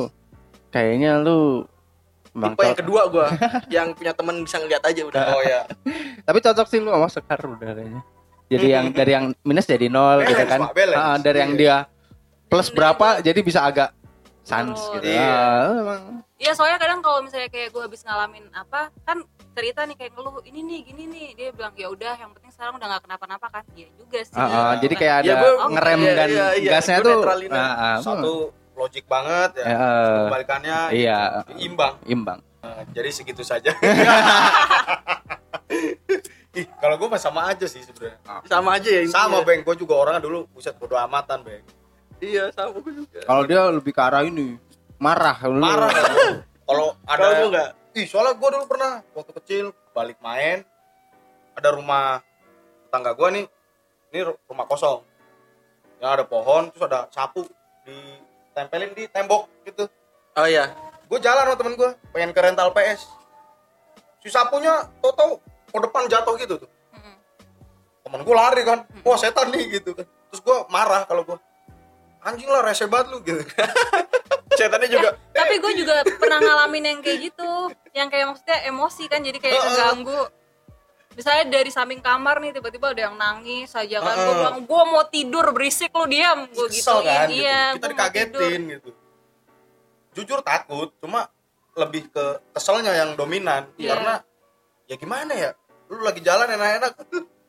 kayaknya 0.69 1.19
lu 1.19 1.67
Emang 2.33 2.55
Tipe 2.55 2.65
yang 2.65 2.79
kedua 2.79 3.03
gua 3.07 3.27
yang 3.75 3.89
punya 3.93 4.13
teman 4.13 4.41
bisa 4.41 4.57
ngeliat 4.57 4.81
aja 4.81 5.03
udah. 5.03 5.21
oh 5.29 5.43
ya 5.43 5.61
Tapi 6.27 6.39
cocok 6.39 6.67
sih 6.67 6.79
lu 6.79 6.89
sama 6.89 7.09
Sekar 7.09 7.41
udah 7.41 7.71
kayaknya. 7.73 8.01
Jadi 8.49 8.67
yang 8.69 8.87
dari 8.91 9.11
yang 9.11 9.27
minus 9.43 9.65
jadi 9.65 9.89
nol 9.89 10.23
gitu 10.23 10.45
kan. 10.45 10.61
Balance. 10.71 10.97
Ah, 10.99 11.17
dari 11.19 11.39
yang 11.41 11.53
Iya. 11.53 11.59
dia 11.59 11.77
plus 12.53 12.69
berapa 12.69 13.25
jadi 13.25 13.41
bisa 13.41 13.65
agak 13.65 13.97
sans 14.45 14.77
Turun. 14.77 15.01
gitu. 15.01 15.09
Iya. 15.09 15.25
Ah, 15.25 15.73
emang. 15.73 16.03
Iya 16.37 16.53
soalnya 16.53 16.77
kadang 16.77 17.01
kalau 17.01 17.25
misalnya 17.25 17.49
kayak 17.49 17.73
gue 17.73 17.81
habis 17.81 18.05
ngalamin 18.05 18.45
apa 18.53 18.93
kan 19.09 19.25
cerita 19.55 19.89
nih 19.89 19.97
kayak 19.97 20.13
ngeluh 20.13 20.45
ini 20.45 20.61
nih 20.61 20.79
gini 20.85 21.03
nih. 21.09 21.27
Dia 21.33 21.49
bilang 21.57 21.73
ya 21.73 21.89
udah 21.89 22.13
yang 22.21 22.37
penting 22.37 22.53
sekarang 22.53 22.77
udah 22.77 22.87
nggak 22.93 23.03
kenapa-napa 23.09 23.47
kan. 23.49 23.65
Iya 23.73 23.89
juga 23.97 24.21
sih. 24.21 24.37
Ah, 24.37 24.45
ah, 24.45 24.73
jadi 24.77 24.95
kayak 25.01 25.17
ada 25.25 25.33
Ya, 25.33 25.37
gua- 25.41 25.71
ngerem 25.73 26.01
iya, 26.03 26.13
dan 26.13 26.29
iya, 26.29 26.47
iya. 26.61 26.71
gasnya 26.77 26.99
tuh 27.01 27.21
ah, 27.25 27.57
ah, 27.57 27.97
satu 28.05 28.35
logik 28.77 29.09
banget 29.09 29.51
ya. 29.57 29.65
Eh, 29.65 29.73
eh, 29.73 30.19
kebalikannya 30.29 30.79
iya. 30.93 31.19
imbang. 31.57 31.95
Imbang. 32.05 32.45
Nah, 32.61 32.85
jadi 32.93 33.09
segitu 33.09 33.41
saja. 33.41 33.73
Ih, 36.53 36.69
kalau 36.77 37.01
gue 37.01 37.09
mah 37.09 37.17
sama 37.17 37.49
aja 37.49 37.65
sih 37.65 37.81
sebenarnya. 37.81 38.21
Sama 38.45 38.77
aja 38.77 38.89
ya 38.93 39.01
sama 39.09 39.41
beng 39.41 39.65
gue 39.65 39.73
juga 39.73 39.97
orangnya 39.97 40.21
dulu 40.21 40.45
buset 40.53 40.77
bodo 40.77 41.01
amatan 41.01 41.41
beng 41.41 41.65
iya 42.23 42.45
sama 42.55 42.79
gue 42.79 42.93
juga. 43.03 43.21
Kalau 43.27 43.43
dia 43.45 43.61
lebih 43.69 43.93
ke 43.93 44.01
arah 44.01 44.23
ini 44.23 44.55
marah 45.03 45.35
marah. 45.51 45.91
Kalau 46.73 46.95
ada 47.05 47.19
kalau 47.19 47.35
gue 47.37 47.49
enggak 47.53 47.71
ih 47.99 48.07
soalnya 48.07 48.39
gue 48.39 48.49
dulu 48.49 48.65
pernah 48.71 49.03
waktu 49.13 49.33
kecil 49.43 49.65
balik 49.93 50.17
main 50.25 50.65
ada 51.53 51.69
rumah 51.75 52.23
tetangga 52.89 53.13
gue 53.13 53.29
nih 53.29 53.45
ini 54.15 54.21
ru- 54.25 54.39
rumah 54.47 54.65
kosong. 54.71 55.03
Yang 56.01 56.11
ada 56.17 56.25
pohon 56.25 56.71
terus 56.73 56.85
ada 56.87 57.11
sapu 57.11 57.45
ditempelin 57.85 58.95
di 58.95 59.05
tembok 59.11 59.51
gitu. 59.67 59.91
Oh 60.39 60.47
iya. 60.49 60.71
Gue 61.11 61.19
jalan 61.21 61.45
sama 61.45 61.57
temen 61.59 61.75
gue 61.77 61.91
pengen 62.15 62.31
ke 62.33 62.41
rental 62.41 62.71
PS. 62.73 63.11
Si 64.23 64.31
sapunya 64.31 64.87
tau 65.03 65.43
ke 65.43 65.79
depan 65.83 66.09
jatuh 66.09 66.39
gitu 66.41 66.57
tuh. 66.63 66.71
Temen 68.07 68.23
gue 68.23 68.35
lari 68.39 68.63
kan 68.65 68.87
wah 69.03 69.19
setan 69.19 69.51
nih 69.51 69.83
gitu 69.83 69.93
kan. 69.99 70.07
Terus 70.33 70.41
gue 70.41 70.57
marah 70.73 71.05
kalau 71.05 71.27
gue 71.27 71.37
anjing 72.23 72.49
lah 72.51 72.63
rese 72.63 72.87
banget 72.87 73.07
lu 73.11 73.19
gitu. 73.23 73.43
Setannya 74.59 74.89
juga 74.89 75.17
tapi 75.33 75.55
gue 75.59 75.73
juga 75.85 75.95
pernah 76.17 76.39
ngalamin 76.39 76.85
yang 76.87 76.99
kayak 77.03 77.19
gitu. 77.33 77.51
Yang 77.93 78.09
kayak 78.15 78.27
maksudnya 78.31 78.59
emosi 78.71 79.05
kan 79.11 79.21
jadi 79.21 79.39
kayak 79.43 79.53
Heeh. 79.59 79.67
keganggu. 79.69 80.23
Misalnya 81.13 81.45
dari 81.61 81.69
samping 81.69 82.01
kamar 82.01 82.41
nih 82.41 82.57
tiba-tiba 82.57 82.97
ada 82.97 83.03
yang 83.11 83.17
nangis 83.21 83.69
aja 83.77 84.01
kan. 84.01 84.17
Gue 84.17 84.35
bilang 84.39 84.59
gue 84.65 84.83
mau 84.89 85.05
tidur 85.11 85.47
berisik 85.53 85.93
lu 85.93 86.07
diam. 86.09 86.49
Gue 86.49 86.69
kan 86.73 87.29
gitu. 87.29 87.43
iya 87.43 87.77
kita 87.77 87.85
gua 87.85 87.93
mau 87.93 88.09
tidur. 88.09 88.41
dikagetin 88.41 88.61
gitu. 88.79 88.91
Jujur 90.13 90.41
takut 90.41 90.89
cuma 91.01 91.29
lebih 91.77 92.09
ke 92.09 92.25
keselnya 92.57 92.93
yang 92.97 93.11
dominan. 93.13 93.69
Iya. 93.77 93.97
karena 93.97 94.15
ya 94.89 94.97
gimana 94.97 95.33
ya? 95.37 95.51
Lu 95.93 96.01
lagi 96.01 96.25
jalan 96.25 96.49
enak-enak 96.49 96.93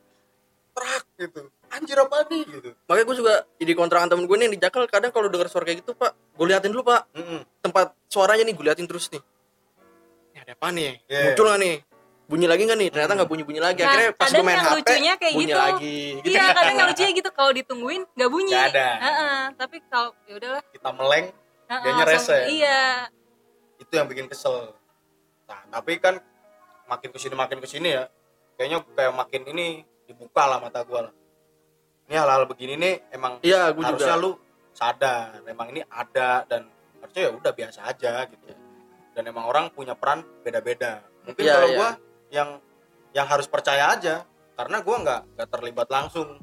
terak 0.75 1.03
gitu 1.21 1.41
anjir 1.73 1.97
apa 1.97 2.17
nih? 2.27 2.43
Gitu. 2.45 2.69
Makanya 2.85 3.05
gue 3.05 3.15
juga 3.17 3.33
jadi 3.57 3.73
kontrakan 3.73 4.07
temen 4.07 4.25
gue 4.25 4.35
nih 4.37 4.45
yang 4.45 4.55
di 4.55 4.61
Jakal 4.61 4.83
kadang 4.85 5.09
kalau 5.09 5.27
denger 5.27 5.49
suara 5.49 5.65
kayak 5.65 5.81
gitu 5.81 5.91
pak 5.93 6.13
gue 6.13 6.45
liatin 6.45 6.69
dulu 6.69 6.85
pak. 6.85 7.09
Mm-mm. 7.11 7.41
tempat 7.59 7.91
suaranya 8.05 8.43
nih 8.43 8.53
gue 8.53 8.65
liatin 8.65 8.85
terus 8.85 9.09
nih. 9.09 9.21
Ini 10.31 10.39
ada 10.41 10.53
apa 10.53 10.67
nih? 10.69 10.91
Iya. 11.05 11.21
muncul 11.29 11.45
gak 11.47 11.59
nih? 11.59 11.75
Bunyi 12.23 12.45
lagi 12.47 12.61
gak 12.63 12.79
nih? 12.79 12.89
Ternyata 12.89 13.11
nggak 13.19 13.29
bunyi 13.29 13.43
bunyi 13.43 13.61
lagi. 13.61 13.81
Nah, 13.83 13.89
akhirnya 13.91 14.09
pas 14.15 14.29
gue 14.29 14.41
main 14.41 14.55
yang 14.55 14.65
HP 14.65 14.77
lucunya 14.79 15.13
kayak 15.17 15.33
bunyi 15.35 15.47
gitu. 15.51 15.59
lagi. 15.59 15.97
Gitu 16.23 16.27
iya 16.31 16.43
kadang 16.53 16.75
yang 16.75 16.87
lucunya 16.89 17.11
gitu 17.13 17.29
kalau 17.35 17.51
ditungguin 17.51 18.01
nggak 18.15 18.29
bunyi. 18.31 18.51
Nggak 18.53 18.67
ada. 18.73 18.87
Heeh, 18.97 19.39
tapi 19.59 19.75
kalau 19.91 20.09
ya 20.25 20.33
udahlah. 20.39 20.63
Kita 20.71 20.89
meleng 20.93 21.25
heeh, 21.67 21.81
Dianya 21.83 22.05
langsung- 22.05 22.33
rese. 22.33 22.37
iya. 22.49 22.81
Itu 23.77 23.91
yang 23.93 24.07
bikin 24.07 24.25
kesel. 24.31 24.71
Nah 25.43 25.59
tapi 25.69 25.99
kan 25.99 26.17
makin 26.87 27.09
ke 27.11 27.19
sini 27.19 27.35
makin 27.35 27.57
ke 27.59 27.67
sini 27.67 27.95
ya 27.95 28.03
kayaknya 28.53 28.83
kayak 28.93 29.13
makin 29.15 29.41
ini 29.49 29.65
dibuka 30.05 30.45
lah 30.45 30.59
mata 30.59 30.83
gua 30.83 31.09
lah 31.09 31.13
ini 32.03 32.15
hal-hal 32.15 32.43
begini 32.45 32.73
nih 32.75 32.95
emang 33.11 33.39
iya 33.41 33.71
gue 33.71 33.79
harusnya 33.79 34.15
juga 34.15 34.21
lu 34.21 34.31
sadar 34.73 35.39
memang 35.43 35.69
ini 35.69 35.81
ada 35.85 36.43
dan 36.43 36.67
harusnya 36.97 37.21
ya 37.27 37.31
udah 37.31 37.51
biasa 37.51 37.79
aja 37.85 38.13
gitu. 38.25 38.43
Dan 39.13 39.23
emang 39.27 39.45
orang 39.45 39.69
punya 39.69 39.93
peran 39.93 40.25
beda-beda. 40.41 41.05
Mungkin 41.21 41.43
Iya, 41.45 41.53
kalau 41.53 41.67
iya. 41.69 41.77
gua 41.77 41.89
yang 42.29 42.49
yang 43.13 43.27
harus 43.29 43.45
percaya 43.45 43.93
aja 43.93 44.25
karena 44.55 44.81
gua 44.81 44.95
nggak 44.99 45.21
nggak 45.37 45.49
terlibat 45.51 45.87
langsung 45.87 46.41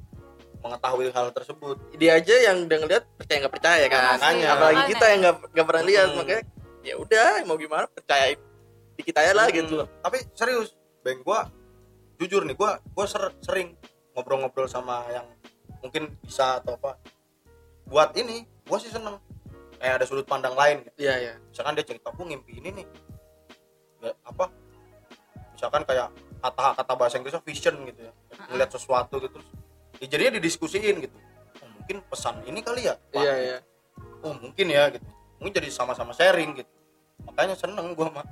mengetahui 0.61 1.11
hal 1.11 1.33
tersebut. 1.33 1.77
Dia 1.97 2.21
aja 2.21 2.35
yang 2.47 2.69
udah 2.69 2.79
ngeliat 2.79 3.05
percaya 3.17 3.37
nggak 3.43 3.55
percaya 3.57 3.85
kan? 3.89 4.03
Makanya. 4.15 4.49
apalagi 4.55 4.83
kita 4.93 5.05
yang 5.09 5.21
nggak 5.21 5.37
nggak 5.51 5.67
pernah 5.67 5.85
lihat 5.85 6.07
Hmm. 6.07 6.19
makanya 6.21 6.43
ya 6.81 6.95
udah 6.97 7.29
mau 7.43 7.57
gimana 7.57 7.85
percaya 7.89 8.25
di 8.95 9.03
kita 9.03 9.19
aja 9.19 9.33
lah 9.35 9.47
Hmm, 9.49 9.57
gitu. 9.57 9.75
Tapi 9.99 10.19
serius 10.37 10.69
beng 11.03 11.21
gua 11.21 11.51
jujur 12.17 12.45
nih 12.45 12.55
gua 12.55 12.79
gua 12.93 13.07
ser- 13.09 13.35
sering 13.41 13.75
ngobrol-ngobrol 14.13 14.69
sama 14.69 15.03
yang 15.11 15.27
mungkin 15.81 16.13
bisa 16.25 16.61
atau 16.63 16.77
apa. 16.77 16.97
Buat 17.89 18.15
ini 18.17 18.47
gua 18.69 18.79
sih 18.79 18.93
seneng. 18.93 19.19
Kayak 19.81 20.01
ada 20.01 20.05
sudut 20.05 20.29
pandang 20.29 20.53
lain 20.55 20.85
gitu. 20.85 21.09
Iya 21.09 21.15
iya. 21.17 21.35
Misalkan 21.49 21.73
dia 21.77 21.85
cerita 21.85 22.13
aku 22.13 22.23
ngimpi 22.29 22.61
ini 22.61 22.69
nih. 22.81 22.87
Ya, 24.01 24.13
apa? 24.25 24.53
Misalkan 25.57 25.83
kayak 25.85 26.09
kata-kata 26.41 26.93
bahasa 26.97 27.17
Inggrisnya 27.17 27.43
vision 27.45 27.77
gitu 27.89 28.01
ya. 28.09 28.13
Ngeliat 28.53 28.71
sesuatu 28.73 29.17
gitu 29.21 29.41
terus 29.41 29.49
ya 30.01 30.07
jadinya 30.09 30.41
didiskusiin 30.41 30.97
gitu. 31.05 31.17
Oh, 31.61 31.69
mungkin 31.77 32.01
pesan 32.09 32.41
ini 32.49 32.61
kali 32.65 32.89
ya 32.89 32.97
Pak. 32.97 33.21
iya 33.21 33.35
iya. 33.37 33.59
Oh 34.25 34.33
mungkin 34.37 34.67
ya 34.69 34.89
gitu. 34.93 35.05
Mungkin 35.41 35.53
jadi 35.57 35.69
sama-sama 35.73 36.13
sharing 36.17 36.57
gitu. 36.57 36.73
Makanya 37.29 37.57
seneng 37.57 37.93
gua 37.93 38.09
mah 38.09 38.27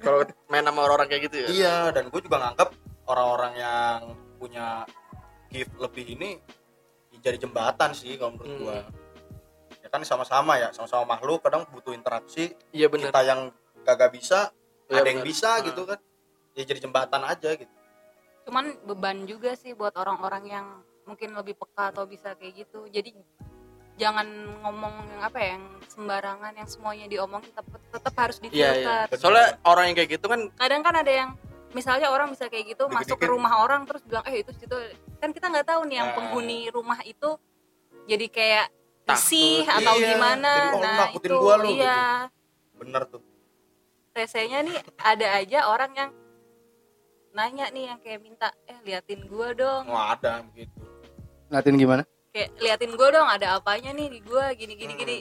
kalau 0.00 0.22
main 0.48 0.64
sama 0.64 0.80
orang-orang 0.86 1.08
kayak 1.10 1.22
gitu 1.30 1.36
ya? 1.40 1.48
Iya, 1.50 1.76
dan 1.96 2.12
gue 2.12 2.20
juga 2.20 2.36
nganggap 2.40 2.68
orang-orang 3.10 3.52
yang 3.58 3.98
punya 4.38 4.84
gift 5.54 5.72
lebih 5.78 6.04
ini 6.10 6.30
ya 7.14 7.18
jadi 7.22 7.38
jembatan 7.38 7.94
sih 7.94 8.18
kalau 8.18 8.34
menurut 8.34 8.50
Hmm. 8.50 8.60
gua. 8.60 8.78
Ya 9.78 9.88
kan 9.88 10.02
sama-sama 10.02 10.58
ya 10.58 10.74
sama-sama 10.74 11.14
makhluk 11.14 11.38
kadang 11.40 11.62
butuh 11.70 11.94
interaksi. 11.94 12.58
Iya 12.74 12.90
benar 12.90 13.14
kita 13.14 13.20
yang 13.22 13.40
kagak 13.86 14.10
bisa 14.10 14.50
Iya, 14.90 14.98
ada 14.98 15.08
yang 15.08 15.22
benar. 15.22 15.30
bisa 15.30 15.48
Ah. 15.52 15.62
gitu 15.62 15.82
kan. 15.86 15.98
Ya 16.52 16.62
jadi 16.64 16.80
jembatan 16.80 17.22
aja 17.22 17.50
gitu. 17.54 17.70
Cuman 18.44 18.74
beban 18.82 19.24
juga 19.24 19.54
sih 19.54 19.72
buat 19.72 19.94
orang-orang 19.94 20.44
yang 20.44 20.66
mungkin 21.04 21.32
lebih 21.32 21.54
peka 21.54 21.94
atau 21.94 22.04
bisa 22.04 22.34
kayak 22.34 22.66
gitu. 22.66 22.88
Jadi 22.88 23.14
jangan 23.94 24.26
ngomong 24.60 25.06
yang 25.06 25.22
apa 25.22 25.38
ya 25.38 25.48
yang 25.54 25.64
sembarangan 25.86 26.52
yang 26.52 26.66
semuanya 26.66 27.06
diomongin 27.06 27.46
tetap 27.46 27.66
tetap 27.88 28.14
harus 28.18 28.36
iya 28.42 28.50
difilter. 28.74 29.06
Iya 29.06 29.16
soalnya 29.16 29.46
orang 29.62 29.84
yang 29.86 29.96
kayak 29.96 30.10
gitu 30.12 30.26
kan 30.26 30.40
kadang 30.58 30.82
kan 30.82 30.94
ada 30.96 31.12
yang 31.14 31.30
misalnya 31.74 32.08
orang 32.08 32.30
bisa 32.30 32.46
kayak 32.46 32.72
gitu 32.72 32.86
masuk 32.86 33.18
ke 33.18 33.26
rumah 33.26 33.60
orang 33.60 33.84
terus 33.84 34.00
bilang 34.06 34.22
eh 34.24 34.40
itu 34.40 34.54
situ. 34.54 34.72
Kan 35.18 35.34
kita 35.34 35.50
nggak 35.50 35.66
tahu 35.66 35.84
nih 35.90 35.96
yang 36.00 36.08
Ah. 36.10 36.16
penghuni 36.16 36.70
rumah 36.70 37.02
itu 37.02 37.34
jadi 38.06 38.26
kayak 38.30 38.66
risih 39.04 39.66
atau 39.66 39.94
iya. 39.98 40.16
gimana. 40.16 40.52
Jadi, 40.54 40.76
oh, 40.78 40.80
nah 40.80 41.08
itu 41.12 41.34
gua 41.36 41.54
lu, 41.60 41.68
iya. 41.74 42.00
bener 42.78 43.02
tuh. 43.10 43.20
Resenya 44.14 44.62
nih 44.62 44.78
ada 44.96 45.26
aja 45.36 45.58
orang 45.68 45.92
yang 45.92 46.10
nanya 47.34 47.66
nih 47.74 47.90
yang 47.90 47.98
kayak 47.98 48.22
minta 48.22 48.48
eh 48.64 48.78
liatin 48.86 49.26
gua 49.26 49.50
dong. 49.52 49.90
Nggak 49.90 50.08
ada 50.22 50.32
begitu 50.48 50.78
Ngatin 51.50 51.76
gimana? 51.76 52.02
kayak 52.30 52.50
liatin 52.58 52.92
gua 52.98 53.08
dong 53.14 53.28
ada 53.30 53.46
apanya 53.58 53.90
nih 53.90 54.10
di 54.10 54.18
gua? 54.22 54.50
Gini 54.54 54.74
gini 54.74 54.94
Hmm. 54.94 55.02
gini 55.02 55.18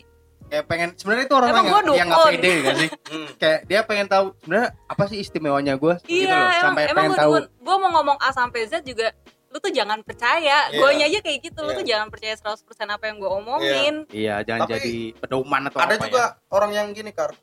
Kayak 0.54 0.70
pengen 0.70 0.90
sebenarnya 0.94 1.26
itu 1.26 1.34
orang 1.34 1.50
Emang 1.50 1.66
yang 1.66 1.74
yang 1.98 2.08
nggak 2.08 2.22
dukun. 2.22 2.34
pede 2.38 2.52
gak 2.62 2.76
sih? 2.78 2.90
Hmm. 3.10 3.28
Kayak 3.42 3.60
dia 3.66 3.80
pengen 3.82 4.06
tahu 4.06 4.26
sebenarnya 4.38 4.70
apa 4.86 5.04
sih 5.10 5.18
istimewanya 5.18 5.74
gue 5.74 5.94
gitu 6.00 6.14
iya 6.14 6.30
loh. 6.30 6.38
emang, 6.46 6.62
Sampai 6.62 6.84
emang 6.84 6.94
pengen 6.94 7.10
gua, 7.10 7.18
tahu. 7.18 7.32
gua, 7.32 7.42
gua 7.58 7.76
mau 7.80 7.90
ngomong 7.92 8.18
A 8.20 8.30
sampai 8.30 8.60
Z 8.64 8.86
juga 8.86 9.08
lu 9.50 9.58
tuh 9.58 9.70
jangan 9.70 10.02
percaya 10.02 10.70
Iya. 10.70 10.78
guanya 10.78 11.06
aja 11.06 11.20
kayak 11.20 11.40
gitu 11.44 11.58
lu 11.60 11.68
Iya. 11.68 11.78
tuh 11.78 11.86
jangan 11.88 12.08
percaya 12.08 12.34
100% 12.36 12.54
apa 12.88 13.04
yang 13.04 13.18
gua 13.18 13.32
omongin 13.36 14.06
Iya, 14.10 14.42
jangan 14.42 14.62
Tapi 14.64 14.74
jadi 14.76 14.94
pedoman 15.16 15.62
atau 15.66 15.80
ada 15.80 15.90
apa 15.92 16.04
juga 16.04 16.24
ya. 16.24 16.30
orang 16.50 16.72
yang 16.72 16.88
gini 16.92 17.10
kar 17.10 17.34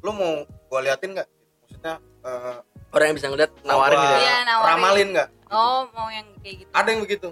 lu 0.00 0.10
mau 0.10 0.42
gua 0.66 0.80
liatin 0.80 1.10
nggak 1.12 1.28
maksudnya 1.60 1.94
eh, 2.20 2.56
orang 2.90 3.06
yang 3.06 3.16
bisa 3.16 3.26
ngeliat 3.28 3.50
nawarin 3.62 3.94
gitu 3.96 4.10
ya 4.12 4.18
Iya, 4.20 4.36
nawarin. 4.44 4.70
ramalin 4.72 5.08
nggak 5.12 5.28
oh 5.48 5.80
mau 5.88 6.08
yang 6.08 6.26
kayak 6.38 6.56
gitu 6.60 6.70
ada 6.72 6.88
yang 6.88 7.00
begitu 7.00 7.28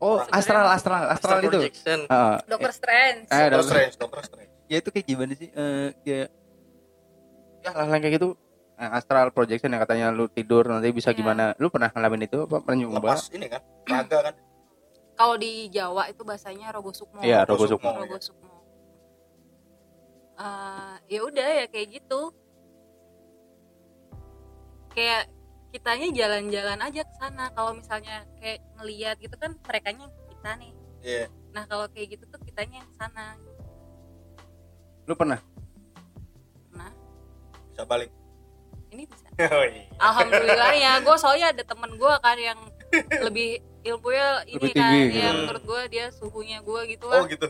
Oh, 0.00 0.16
astral, 0.32 0.64
astral, 0.72 1.04
astral 1.12 1.44
itu. 1.44 1.52
projection. 1.52 2.08
Heeh. 2.08 2.36
Dokter 2.48 2.72
Strange. 2.72 3.28
Eh, 3.28 3.36
Doctor 3.52 3.52
Dokter 3.52 3.68
Strange 3.68 3.94
Doctor 4.00 4.20
Strange. 4.24 4.50
Ya 4.64 4.76
itu 4.80 4.88
kayak 4.88 5.06
gimana 5.06 5.32
sih? 5.36 5.48
Eh 5.52 5.88
kayak 6.00 6.28
ya 7.60 7.70
hal 7.76 7.92
kayak 8.00 8.14
gitu. 8.16 8.28
Eh, 8.80 8.88
astral 8.96 9.28
projection 9.28 9.68
yang 9.68 9.82
katanya 9.84 10.08
lu 10.08 10.24
tidur 10.32 10.64
nanti 10.64 10.88
bisa 10.88 11.12
Iya. 11.12 11.18
gimana? 11.20 11.44
Lu 11.60 11.68
pernah 11.68 11.92
ngalamin 11.92 12.24
itu 12.24 12.48
apa? 12.48 12.64
Pernah 12.64 12.76
nyoba 12.80 12.96
lepas 13.12 13.28
ini 13.36 13.46
kan 13.52 13.60
raga 13.84 14.18
kan 14.24 14.34
kalau 15.20 15.36
di 15.36 15.68
Jawa 15.68 16.08
itu 16.08 16.24
bahasanya 16.24 16.72
rogo 16.72 16.96
sukmo. 16.96 17.20
Iya 17.20 17.44
rogo 17.44 17.68
sukmo. 17.68 17.92
Rogo 17.92 18.16
sukmo. 18.16 18.64
Eh, 20.40 20.94
ya 21.12 21.20
udah 21.28 21.48
ya 21.60 21.66
kayak 21.68 22.00
gitu. 22.00 22.32
Kayak 24.96 25.28
kitanya 25.76 26.08
jalan-jalan 26.08 26.80
aja 26.80 27.04
ke 27.04 27.14
sana. 27.20 27.52
Kalau 27.52 27.76
misalnya 27.76 28.24
kayak 28.40 28.64
ngeliat 28.80 29.20
gitu 29.20 29.36
kan 29.36 29.60
mereka 29.60 29.92
kita 30.08 30.50
nih. 30.56 30.72
Iya. 31.04 31.26
Nah 31.52 31.68
kalau 31.68 31.84
kayak 31.92 32.16
gitu 32.16 32.24
tuh 32.24 32.40
kitanya 32.40 32.80
yang 32.80 32.92
sana. 32.96 33.36
Lu 35.04 35.12
pernah? 35.12 35.36
Nah 36.72 36.96
bisa 37.68 37.84
balik. 37.84 38.08
Ini 38.88 39.04
bisa. 39.04 39.28
Oh, 39.40 39.64
iya. 39.64 39.88
alhamdulillah 39.96 40.72
ya 40.76 40.92
gue 41.00 41.16
soalnya 41.16 41.48
ada 41.56 41.64
temen 41.64 41.96
gue 41.96 42.14
kan 42.20 42.36
yang 42.36 42.60
lebih 43.24 43.64
ilmunya 43.82 44.28
ini 44.44 44.54
Lebih 44.56 44.70
kan 44.70 44.80
tinggi 44.84 45.00
ya 45.00 45.08
gitu. 45.24 45.38
menurut 45.40 45.62
gue 45.64 45.80
dia 45.88 46.06
suhunya 46.10 46.58
gue 46.60 46.80
gitu 46.88 47.04
oh 47.04 47.12
lah 47.12 47.24
gitu 47.26 47.48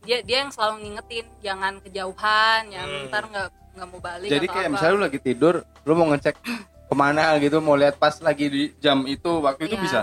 dia 0.00 0.18
dia 0.20 0.36
yang 0.38 0.50
selalu 0.50 0.74
ngingetin 0.82 1.26
jangan 1.40 1.72
kejauhan 1.80 2.62
yang 2.68 2.84
Hmm. 2.84 3.08
ntar 3.08 3.24
nggak 3.24 3.48
nggak 3.74 3.88
mau 3.88 4.00
balik 4.00 4.28
jadi 4.28 4.44
atau 4.44 4.52
kayak 4.52 4.64
apa. 4.64 4.72
misalnya 4.72 4.94
lu 4.94 5.02
lagi 5.02 5.18
tidur 5.18 5.54
lu 5.82 5.92
mau 5.92 6.06
ngecek 6.08 6.36
ke 6.84 6.94
mana 6.94 7.24
gitu 7.38 7.56
mau 7.58 7.74
lihat 7.74 7.96
pas 7.96 8.14
lagi 8.18 8.46
di 8.46 8.62
jam 8.78 9.02
itu 9.04 9.30
waktu 9.40 9.66
itu 9.66 9.74
Iya. 9.74 9.82
bisa 9.82 10.00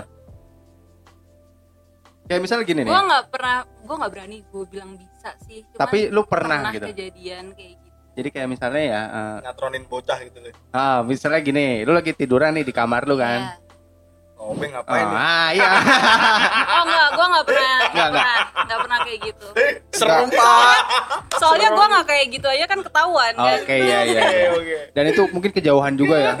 kayak 2.24 2.40
misalnya 2.40 2.64
gini 2.64 2.80
nih 2.82 2.90
gue 2.90 3.02
nggak 3.02 3.24
pernah 3.28 3.56
gue 3.64 3.94
nggak 3.94 4.12
berani 4.12 4.36
gue 4.44 4.64
bilang 4.66 4.90
bisa 4.94 5.30
sih 5.40 5.60
Cuman 5.64 5.78
tapi 5.78 5.98
lu 6.08 6.22
pernah, 6.24 6.58
gitu 6.70 6.86
kejadian 6.86 7.44
kayak 7.52 7.72
gitu 7.72 7.88
jadi 8.12 8.28
kayak 8.28 8.48
misalnya 8.50 8.82
ya 8.84 9.00
eh, 9.06 9.38
ngatronin 9.42 9.84
bocah 9.86 10.18
gitu 10.20 10.38
loh 10.38 10.52
ah 10.70 11.00
misalnya 11.02 11.40
gini 11.40 11.82
lu 11.82 11.92
lagi 11.92 12.12
tiduran 12.12 12.52
nih 12.52 12.64
di 12.64 12.72
kamar 12.72 13.04
lu 13.04 13.16
kan 13.16 13.40
Iya. 13.42 13.61
Ngobeng 14.42 14.70
ngapain 14.74 15.06
nih? 15.06 15.16
Ah 15.16 15.48
iya. 15.54 15.70
Oh 16.72 16.82
nggak 16.82 17.08
gue 17.12 17.26
nggak 17.30 17.44
pernah 17.46 17.76
nggak 17.92 18.08
pernah 18.10 18.36
nggak 18.66 18.78
pernah 18.82 18.98
kayak 19.06 19.20
gitu. 19.22 19.46
Serem 19.94 20.26
pak. 20.28 20.78
Soalnya 21.38 21.68
gue 21.70 21.86
nggak 21.86 22.06
kayak 22.06 22.26
gitu 22.34 22.46
aja 22.50 22.64
kan 22.66 22.78
ketahuan 22.82 23.32
kan? 23.32 23.58
Oke 23.62 23.74
iya 23.78 23.98
iya 24.02 24.20
oke 24.20 24.34
iya. 24.34 24.48
oke. 24.50 24.76
Dan 24.92 25.04
itu 25.08 25.22
mungkin 25.30 25.50
kejauhan 25.54 25.94
juga 25.94 26.16
ya 26.18 26.32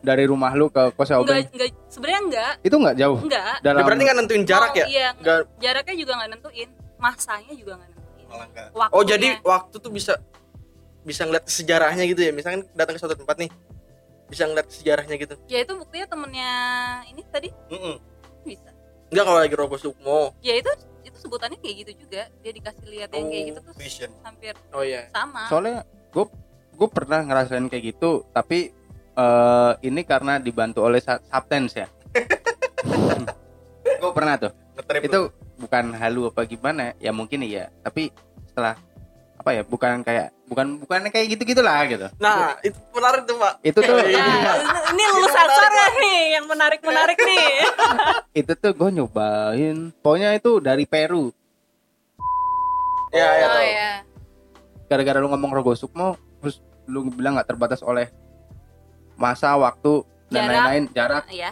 dari 0.00 0.24
rumah 0.26 0.50
lu 0.54 0.66
ke 0.68 0.90
kosnya 0.94 1.18
nggak 1.18 1.26
Obeng 1.26 1.46
nggak 1.54 1.70
sebenarnya 1.86 2.20
nggak 2.26 2.52
itu 2.64 2.76
nggak 2.76 2.96
jauh? 2.98 3.18
Nggak 3.22 3.54
dalam 3.62 3.78
Ya, 3.78 3.84
berarti 3.86 4.02
nggak 4.02 4.16
nentuin 4.18 4.44
jarak 4.44 4.70
Mau- 4.70 4.80
ya? 4.80 4.86
iya. 4.88 5.08
Nggak- 5.18 5.46
jaraknya 5.58 5.94
juga 5.94 6.12
nggak 6.18 6.30
nentuin 6.34 6.68
masanya 6.98 7.52
juga 7.54 7.72
nggak 7.78 7.88
nentuin. 7.94 8.26
Enggak. 8.28 8.66
Waktunya. 8.74 8.96
oh 8.98 9.02
jadi 9.06 9.28
waktu 9.40 9.76
tuh 9.78 9.92
bisa 9.92 10.12
bisa 11.02 11.22
ngeliat 11.24 11.44
sejarahnya 11.46 12.04
gitu 12.04 12.20
ya? 12.20 12.32
Misalkan 12.34 12.66
datang 12.74 12.94
ke 12.96 13.00
suatu 13.00 13.14
tempat 13.14 13.36
nih 13.38 13.50
bisa 14.28 14.44
ngeliat 14.44 14.68
sejarahnya 14.68 15.16
gitu. 15.16 15.34
Ya 15.48 15.64
itu 15.64 15.72
buktinya 15.72 16.06
temennya 16.06 16.52
ini 17.08 17.20
tadi. 17.26 17.48
Mm-mm. 17.72 17.96
bisa. 18.44 18.70
Enggak 19.08 19.24
kalau 19.24 19.40
lagi 19.40 19.54
robo 19.56 19.76
sukmo. 19.76 20.36
Ya 20.38 20.54
itu 20.54 20.68
itu 21.02 21.16
sebutannya 21.18 21.56
kayak 21.58 21.76
gitu 21.82 22.06
juga. 22.06 22.28
Dia 22.38 22.52
dikasih 22.52 22.86
lihat 22.86 23.10
yang 23.10 23.26
kayak 23.26 23.40
Oh, 23.40 23.48
gitu 23.48 23.60
tuh 23.64 23.74
vision. 23.74 24.10
hampir 24.22 24.54
oh 24.70 24.84
iya. 24.84 25.08
sama. 25.10 25.48
Soalnya 25.48 25.82
gue 26.12 26.24
gue 26.76 26.88
pernah 26.88 27.20
ngerasain 27.20 27.66
kayak 27.66 27.84
gitu 27.90 28.22
tapi 28.30 28.70
eh, 29.12 29.72
ini 29.82 30.04
karena 30.04 30.36
dibantu 30.36 30.84
oleh 30.84 31.00
substance 31.00 31.74
ya. 31.74 31.88
Gue 33.98 34.12
pernah 34.14 34.38
tuh. 34.38 34.52
Ngetrip 34.78 35.02
itu 35.10 35.20
bukan 35.58 35.84
halu 35.92 36.30
apa 36.30 36.46
gimana 36.46 36.94
ya 36.98 37.10
mungkin 37.10 37.42
iya. 37.42 37.66
Tapi 37.82 38.14
setelah 38.46 38.78
apa 39.38 39.54
ya 39.54 39.62
bukan 39.62 40.02
kayak 40.02 40.34
bukan 40.50 40.82
bukan 40.82 40.98
kayak 41.14 41.26
gitu 41.30 41.42
gitulah 41.46 41.86
gitu. 41.86 42.10
Nah 42.18 42.58
itu 42.66 42.74
menarik 42.90 43.22
tuh 43.22 43.38
pak. 43.38 43.52
Itu 43.62 43.78
tuh 43.78 43.96
ya, 44.10 44.18
ini 44.92 45.02
lulusan 45.14 45.46
sarga 45.46 45.84
nih 46.02 46.20
yang 46.34 46.44
menarik 46.50 46.80
menarik 46.82 47.18
nih. 47.22 47.46
Itu 48.42 48.52
tuh 48.58 48.74
gue 48.74 48.90
nyobain 48.98 49.94
pokoknya 50.02 50.34
itu 50.34 50.58
dari 50.58 50.84
Peru. 50.90 51.30
Ya 53.14 53.28
ya 53.40 53.46
oh 53.46 53.62
ya 53.64 53.90
gara-gara 54.88 55.18
lu 55.22 55.28
ngomong 55.30 55.52
rogo 55.54 55.72
sukmo 55.78 56.18
terus 56.42 56.60
lu 56.90 57.08
bilang 57.12 57.36
nggak 57.38 57.54
terbatas 57.54 57.80
oleh 57.84 58.08
masa 59.16 59.54
waktu 59.56 60.02
dan 60.28 60.44
Jarak. 60.44 60.50
lain-lain 60.50 60.84
jarak. 60.92 61.24
Ya 61.30 61.50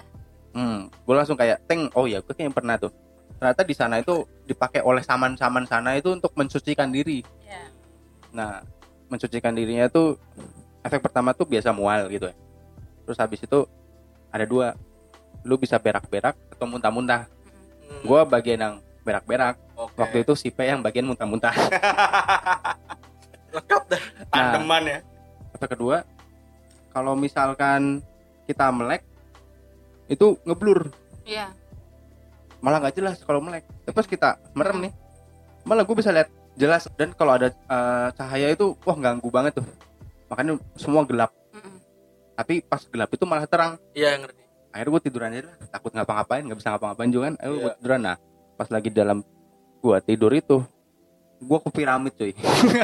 hmm 0.56 0.90
gue 0.90 1.14
langsung 1.14 1.38
kayak 1.38 1.62
teng 1.70 1.86
oh 1.94 2.10
ya 2.10 2.18
gue 2.18 2.34
kayaknya 2.34 2.54
pernah 2.54 2.74
tuh. 2.82 2.90
Ternyata 3.36 3.62
di 3.62 3.74
sana 3.76 4.00
itu 4.00 4.24
dipakai 4.48 4.80
oleh 4.80 5.04
saman-saman 5.04 5.68
sana 5.68 5.94
itu 5.94 6.10
untuk 6.10 6.32
mensucikan 6.34 6.88
diri 6.88 7.20
nah 8.36 8.60
mensucikan 9.08 9.56
dirinya 9.56 9.88
tuh 9.88 10.20
efek 10.84 11.00
pertama 11.00 11.32
tuh 11.32 11.48
biasa 11.48 11.72
mual 11.72 12.12
gitu 12.12 12.28
ya 12.28 12.36
terus 13.08 13.16
habis 13.16 13.40
itu 13.40 13.64
ada 14.28 14.44
dua 14.44 14.76
lu 15.40 15.56
bisa 15.56 15.78
berak-berak 15.78 16.34
atau 16.52 16.66
muntah-muntah. 16.68 17.24
Hmm. 17.86 18.02
gue 18.02 18.20
bagian 18.28 18.58
yang 18.58 18.74
berak-berak 19.06 19.54
Oke. 19.78 19.94
waktu 19.96 20.16
itu 20.26 20.34
si 20.34 20.50
P 20.50 20.66
yang 20.66 20.82
bagian 20.82 21.06
muntah-muntah 21.06 21.54
lengkap 23.56 23.82
dah 23.88 24.02
tandeman 24.28 24.82
ya 24.84 24.98
efek 25.54 25.78
kedua 25.78 26.02
kalau 26.90 27.14
misalkan 27.16 28.02
kita 28.44 28.68
melek 28.68 29.06
itu 30.10 30.36
ngeblur 30.44 30.90
Iya. 31.22 31.54
malah 32.58 32.82
nggak 32.82 32.98
jelas 32.98 33.22
kalau 33.22 33.38
melek 33.38 33.62
terus 33.86 34.10
kita 34.10 34.34
merem 34.52 34.90
nih 34.90 34.92
malah 35.62 35.86
gue 35.86 35.94
bisa 35.94 36.10
lihat 36.10 36.26
jelas. 36.56 36.88
Dan 36.92 37.12
kalau 37.12 37.32
ada 37.34 37.48
eh, 37.48 38.08
cahaya 38.12 38.48
itu 38.50 38.74
wah 38.80 38.96
ganggu 38.96 39.28
banget 39.28 39.56
tuh. 39.56 39.66
Makanya 40.26 40.56
semua 40.74 41.04
gelap. 41.04 41.30
Mm-mm. 41.52 41.78
tapi 42.34 42.60
pas 42.60 42.82
gelap 42.82 43.08
itu 43.08 43.24
malah 43.24 43.46
terang. 43.46 43.80
Iya 43.92 44.18
ngerti. 44.18 44.42
Akhirnya 44.68 44.90
gue 44.90 45.02
tiduran 45.02 45.30
aja 45.32 45.42
lah 45.46 45.56
takut 45.70 45.88
ngapa-ngapain 45.90 46.42
nggak 46.42 46.58
bisa 46.58 46.68
ngapa-ngapain 46.70 47.08
juga 47.08 47.24
kan. 47.26 47.34
Akhirnya 47.38 47.56
gue 47.56 47.64
Iya. 47.64 47.78
tiduran. 47.78 48.00
Nah 48.02 48.16
pas 48.52 48.68
lagi 48.68 48.88
dalam 48.90 49.18
gua 49.78 50.00
tidur 50.00 50.32
itu 50.32 50.56
gua 51.38 51.58
ke 51.60 51.70
piramid 51.70 52.12
cuy. 52.12 52.32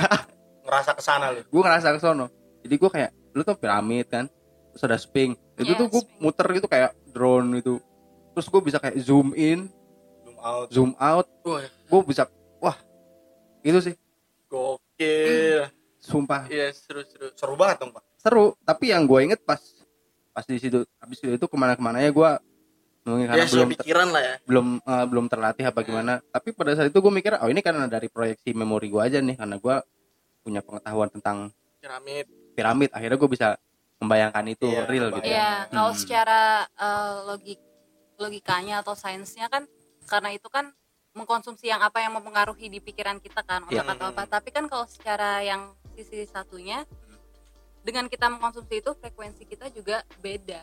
Ngerasa 0.64 0.91
ke 0.93 1.02
sana 1.02 1.33
lu? 1.33 1.41
Gue 1.45 1.61
ngerasa 1.61 1.91
ke 1.91 1.99
sono. 1.99 2.26
Jadi 2.62 2.75
gue 2.76 2.91
kayak 2.91 3.11
lu 3.33 3.43
tuh 3.43 3.57
piramid 3.57 4.07
kan? 4.07 4.25
Terus 4.73 4.83
ada 4.85 4.97
sping. 4.97 5.35
Itu 5.52 5.69
Iya, 5.69 5.76
tuh 5.76 5.87
gue 5.91 6.02
muter 6.17 6.47
gitu 6.55 6.64
kayak 6.64 6.95
drone 7.09 7.59
itu 7.59 7.76
terus 8.33 8.49
gue 8.49 8.61
bisa 8.62 8.79
kayak 8.79 8.97
zoom 8.97 9.35
in. 9.35 9.69
Zoom 10.25 10.37
out. 10.38 10.67
Zoom 10.71 10.91
out. 10.97 11.26
Gue 11.85 12.00
bisa 12.07 12.25
itu 13.62 13.78
sih 13.81 13.95
gokil. 14.47 15.71
sumpah 15.99 16.47
Iya, 16.47 16.71
seru-seru. 16.71 17.31
seru 17.33 17.54
banget 17.54 17.78
dong 17.78 17.90
pak 17.90 18.02
seru 18.16 18.59
tapi 18.61 18.90
yang 18.90 19.02
gue 19.02 19.19
inget 19.23 19.40
pas 19.40 19.59
pas 20.31 20.42
di 20.42 20.57
situ 20.57 20.83
habis 20.97 21.19
itu 21.21 21.38
ke 21.40 21.57
mana-kemana 21.57 21.99
ya 21.99 22.11
gue 22.11 22.31
mungkin 23.02 23.26
karena 23.26 23.38
Ya, 23.38 23.47
belum 23.47 23.54
belum 23.66 23.69
pikiran 23.76 24.09
lah 24.09 24.23
ya. 24.23 24.35
belum 24.42 24.66
eh, 24.78 25.07
belum 25.07 25.25
terlatih 25.26 25.64
apa 25.64 25.81
gimana 25.81 26.12
tapi 26.25 26.50
pada 26.50 26.73
saat 26.73 26.88
itu 26.88 26.99
gue 26.99 27.12
mikir 27.12 27.35
oh 27.35 27.47
ini 27.47 27.59
karena 27.59 27.87
dari 27.87 28.07
proyeksi 28.07 28.50
memori 28.52 28.87
gue 28.88 28.99
aja 28.99 29.19
nih 29.19 29.35
karena 29.35 29.57
gue 29.57 29.76
punya 30.40 30.61
pengetahuan 30.61 31.07
tentang 31.09 31.50
Piramid. 31.78 32.26
piramid 32.52 32.90
akhirnya 32.90 33.16
gue 33.16 33.31
bisa 33.31 33.49
membayangkan 33.99 34.45
itu 34.49 34.66
Iya, 34.66 34.83
real 34.85 35.07
gitu 35.12 35.25
Iya, 35.25 35.50
kalau 35.69 35.90
Hmm. 35.90 35.99
secara 35.99 36.40
eh, 36.69 37.14
logik 37.25 37.61
logikanya 38.16 38.83
atau 38.83 38.95
sainsnya 38.95 39.47
kan 39.47 39.66
karena 40.04 40.31
itu 40.31 40.47
kan 40.47 40.71
mengkonsumsi 41.12 41.69
yang 41.69 41.81
apa 41.81 42.00
yang 42.00 42.12
mempengaruhi 42.12 42.66
di 42.66 42.78
pikiran 42.78 43.21
kita 43.21 43.40
kan 43.42 43.64
Iya. 43.66 43.85
otak 43.85 43.95
atau 43.95 44.07
apa. 44.11 44.23
Tapi 44.26 44.49
kan 44.50 44.64
kalau 44.66 44.87
secara 44.87 45.40
yang 45.40 45.62
sisi 45.92 46.25
satunya 46.25 46.88
dengan 47.81 48.09
kita 48.09 48.28
mengkonsumsi 48.28 48.81
itu 48.81 48.90
frekuensi 48.95 49.42
kita 49.45 49.69
juga 49.69 50.00
beda 50.19 50.62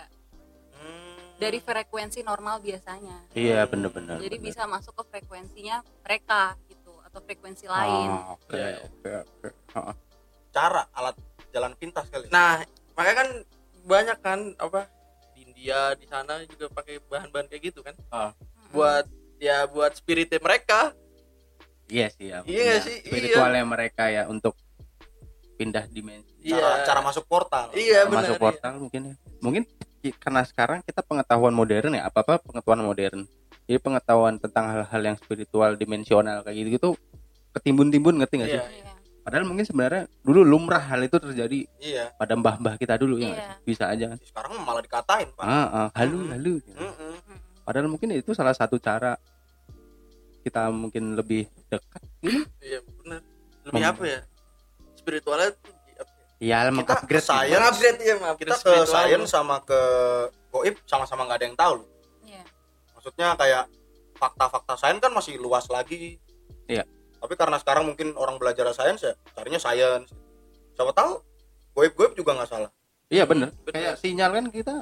Hmm. 0.71 1.35
dari 1.35 1.59
frekuensi 1.59 2.23
normal 2.23 2.59
biasanya. 2.59 3.27
iya 3.33 3.63
bener-bener 3.63 4.17
Jadi 4.17 4.37
bener. 4.37 4.47
bisa 4.47 4.63
masuk 4.65 4.95
ke 4.95 5.03
frekuensinya 5.09 5.83
mereka 6.01 6.55
gitu 6.65 6.95
atau 7.03 7.19
frekuensi 7.19 7.67
lain. 7.67 8.09
Oh, 8.09 8.33
oke 8.35 8.55
Iya. 8.55 8.79
oke 8.81 9.09
oke 9.21 9.47
Heeh. 9.69 9.95
cara 10.49 10.87
alat 10.91 11.15
jalan 11.49 11.75
pintas 11.75 12.07
kali 12.07 12.25
Nah, 12.29 12.63
makanya 12.95 13.17
kan 13.17 13.29
banyak 13.81 14.17
kan 14.19 14.39
apa 14.57 14.87
di 15.35 15.43
India 15.43 15.93
di 15.93 16.07
sana 16.07 16.41
juga 16.45 16.69
pakai 16.69 16.97
bahan-bahan 17.01 17.45
kayak 17.45 17.63
gitu 17.69 17.83
kan. 17.83 17.93
Ah. 18.09 18.31
Mm-mm. 18.31 18.71
Buat 18.71 19.05
ya 19.39 19.65
buat 19.65 19.91
spiritnya 19.93 20.37
mereka. 20.37 20.91
iya 21.87 22.05
sih 22.07 22.29
ya 22.29 22.45
Iya 22.45 22.75
sih? 22.79 23.01
spiritualnya 23.01 23.65
mereka 23.65 24.07
ya 24.07 24.27
untuk 24.27 24.53
pindah 25.55 25.89
dimensi 25.89 26.29
cara 26.45 26.61
Iya. 26.77 26.85
cara 26.85 26.99
masuk 27.01 27.25
portal 27.25 27.73
Iya 27.73 28.05
benar. 28.05 28.23
masuk 28.23 28.37
portal 28.37 28.73
mungkin 28.77 29.01
ya 29.03 29.15
mungkin 29.39 29.63
ki- 29.97 30.13
karena 30.15 30.43
sekarang 30.43 30.79
kita 30.81 31.01
pengetahuan 31.01 31.51
modern 31.51 31.91
ya 31.91 32.05
apa 32.05 32.21
apa 32.21 32.33
pengetahuan 32.39 32.79
modern 32.81 33.25
jadi 33.65 33.75
pengetahuan 33.77 34.37
tentang 34.37 34.65
hal-hal 34.67 35.01
yang 35.03 35.17
spiritual 35.17 35.73
dimensional 35.73 36.41
kayak 36.41 36.55
gitu 36.59 36.69
gitu 36.71 36.89
ketimbun-timbun 37.51 38.15
ngerti 38.17 38.33
nggak 38.37 38.49
sih 38.49 38.55
Iya. 38.55 38.69
Iya. 38.71 38.91
padahal 39.19 39.43
mungkin 39.43 39.65
sebenarnya 39.65 40.03
dulu 40.21 40.39
lumrah 40.43 40.83
hal 40.85 41.01
itu 41.01 41.17
terjadi 41.17 41.59
iya 41.79 42.13
pada 42.13 42.33
mbah-mbah 42.33 42.77
kita 42.77 42.95
dulu 42.95 43.17
ya 43.17 43.27
Iya. 43.27 43.35
sih? 43.35 43.65
bisa 43.65 43.83
aja 43.87 44.05
kan 44.07 44.17
sekarang 44.21 44.51
malah 44.59 44.79
dikatain 44.79 45.27
pak 45.33 45.43
ah, 45.43 45.67
ah, 45.67 45.87
halu 45.93 46.17
Hmm. 46.19 46.31
halu 46.31 46.53
Mm-mm. 46.61 46.77
Mm-mm. 46.79 47.08
Padahal 47.69 47.85
mungkin 47.85 48.09
itu 48.11 48.33
salah 48.33 48.49
satu 48.51 48.81
cara 48.81 49.13
kita 50.41 50.73
mungkin 50.73 51.13
lebih 51.13 51.45
dekat 51.69 52.01
gitu 52.25 52.41
Iya 52.59 52.79
benar. 52.81 53.21
Lebih 53.61 53.77
Mem- 53.77 53.91
apa 53.93 54.03
ya? 54.03 54.19
Spiritualnya 54.95 55.49
ya? 55.53 55.53
ya 56.41 56.57
Kita 56.65 56.71
mengupgrade 56.73 57.05
ke 57.05 57.21
science. 57.21 57.53
Mengupgrade 57.53 58.01
ya, 58.01 58.15
maaf. 58.17 58.35
kita 58.41 58.55
ke 58.57 58.73
sains 58.83 59.27
sama 59.27 59.61
ke 59.61 59.81
goib 60.49 60.75
sama-sama 60.83 61.29
nggak 61.29 61.37
ada 61.37 61.45
yang 61.45 61.53
tahu 61.55 61.73
loh. 61.77 61.87
Iya. 62.23 62.41
maksudnya 62.89 63.27
kayak 63.37 63.63
fakta-fakta 64.15 64.73
sains 64.75 64.97
kan 64.97 65.11
masih 65.13 65.37
luas 65.37 65.69
lagi 65.69 66.17
Iya. 66.65 66.89
tapi 67.19 67.33
karena 67.35 67.55
sekarang 67.55 67.85
mungkin 67.85 68.17
orang 68.17 68.35
belajar 68.35 68.65
sains 68.73 68.99
ya 68.99 69.13
carinya 69.31 69.61
sains 69.61 70.09
siapa 70.73 70.89
tahu 70.91 71.21
goib-goib 71.71 72.17
juga 72.17 72.33
nggak 72.33 72.49
salah 72.49 72.71
iya 73.07 73.23
bener 73.23 73.53
Bener. 73.61 73.71
kayak 73.71 73.93
sinyal 73.99 74.31
kan 74.31 74.45
kita 74.49 74.73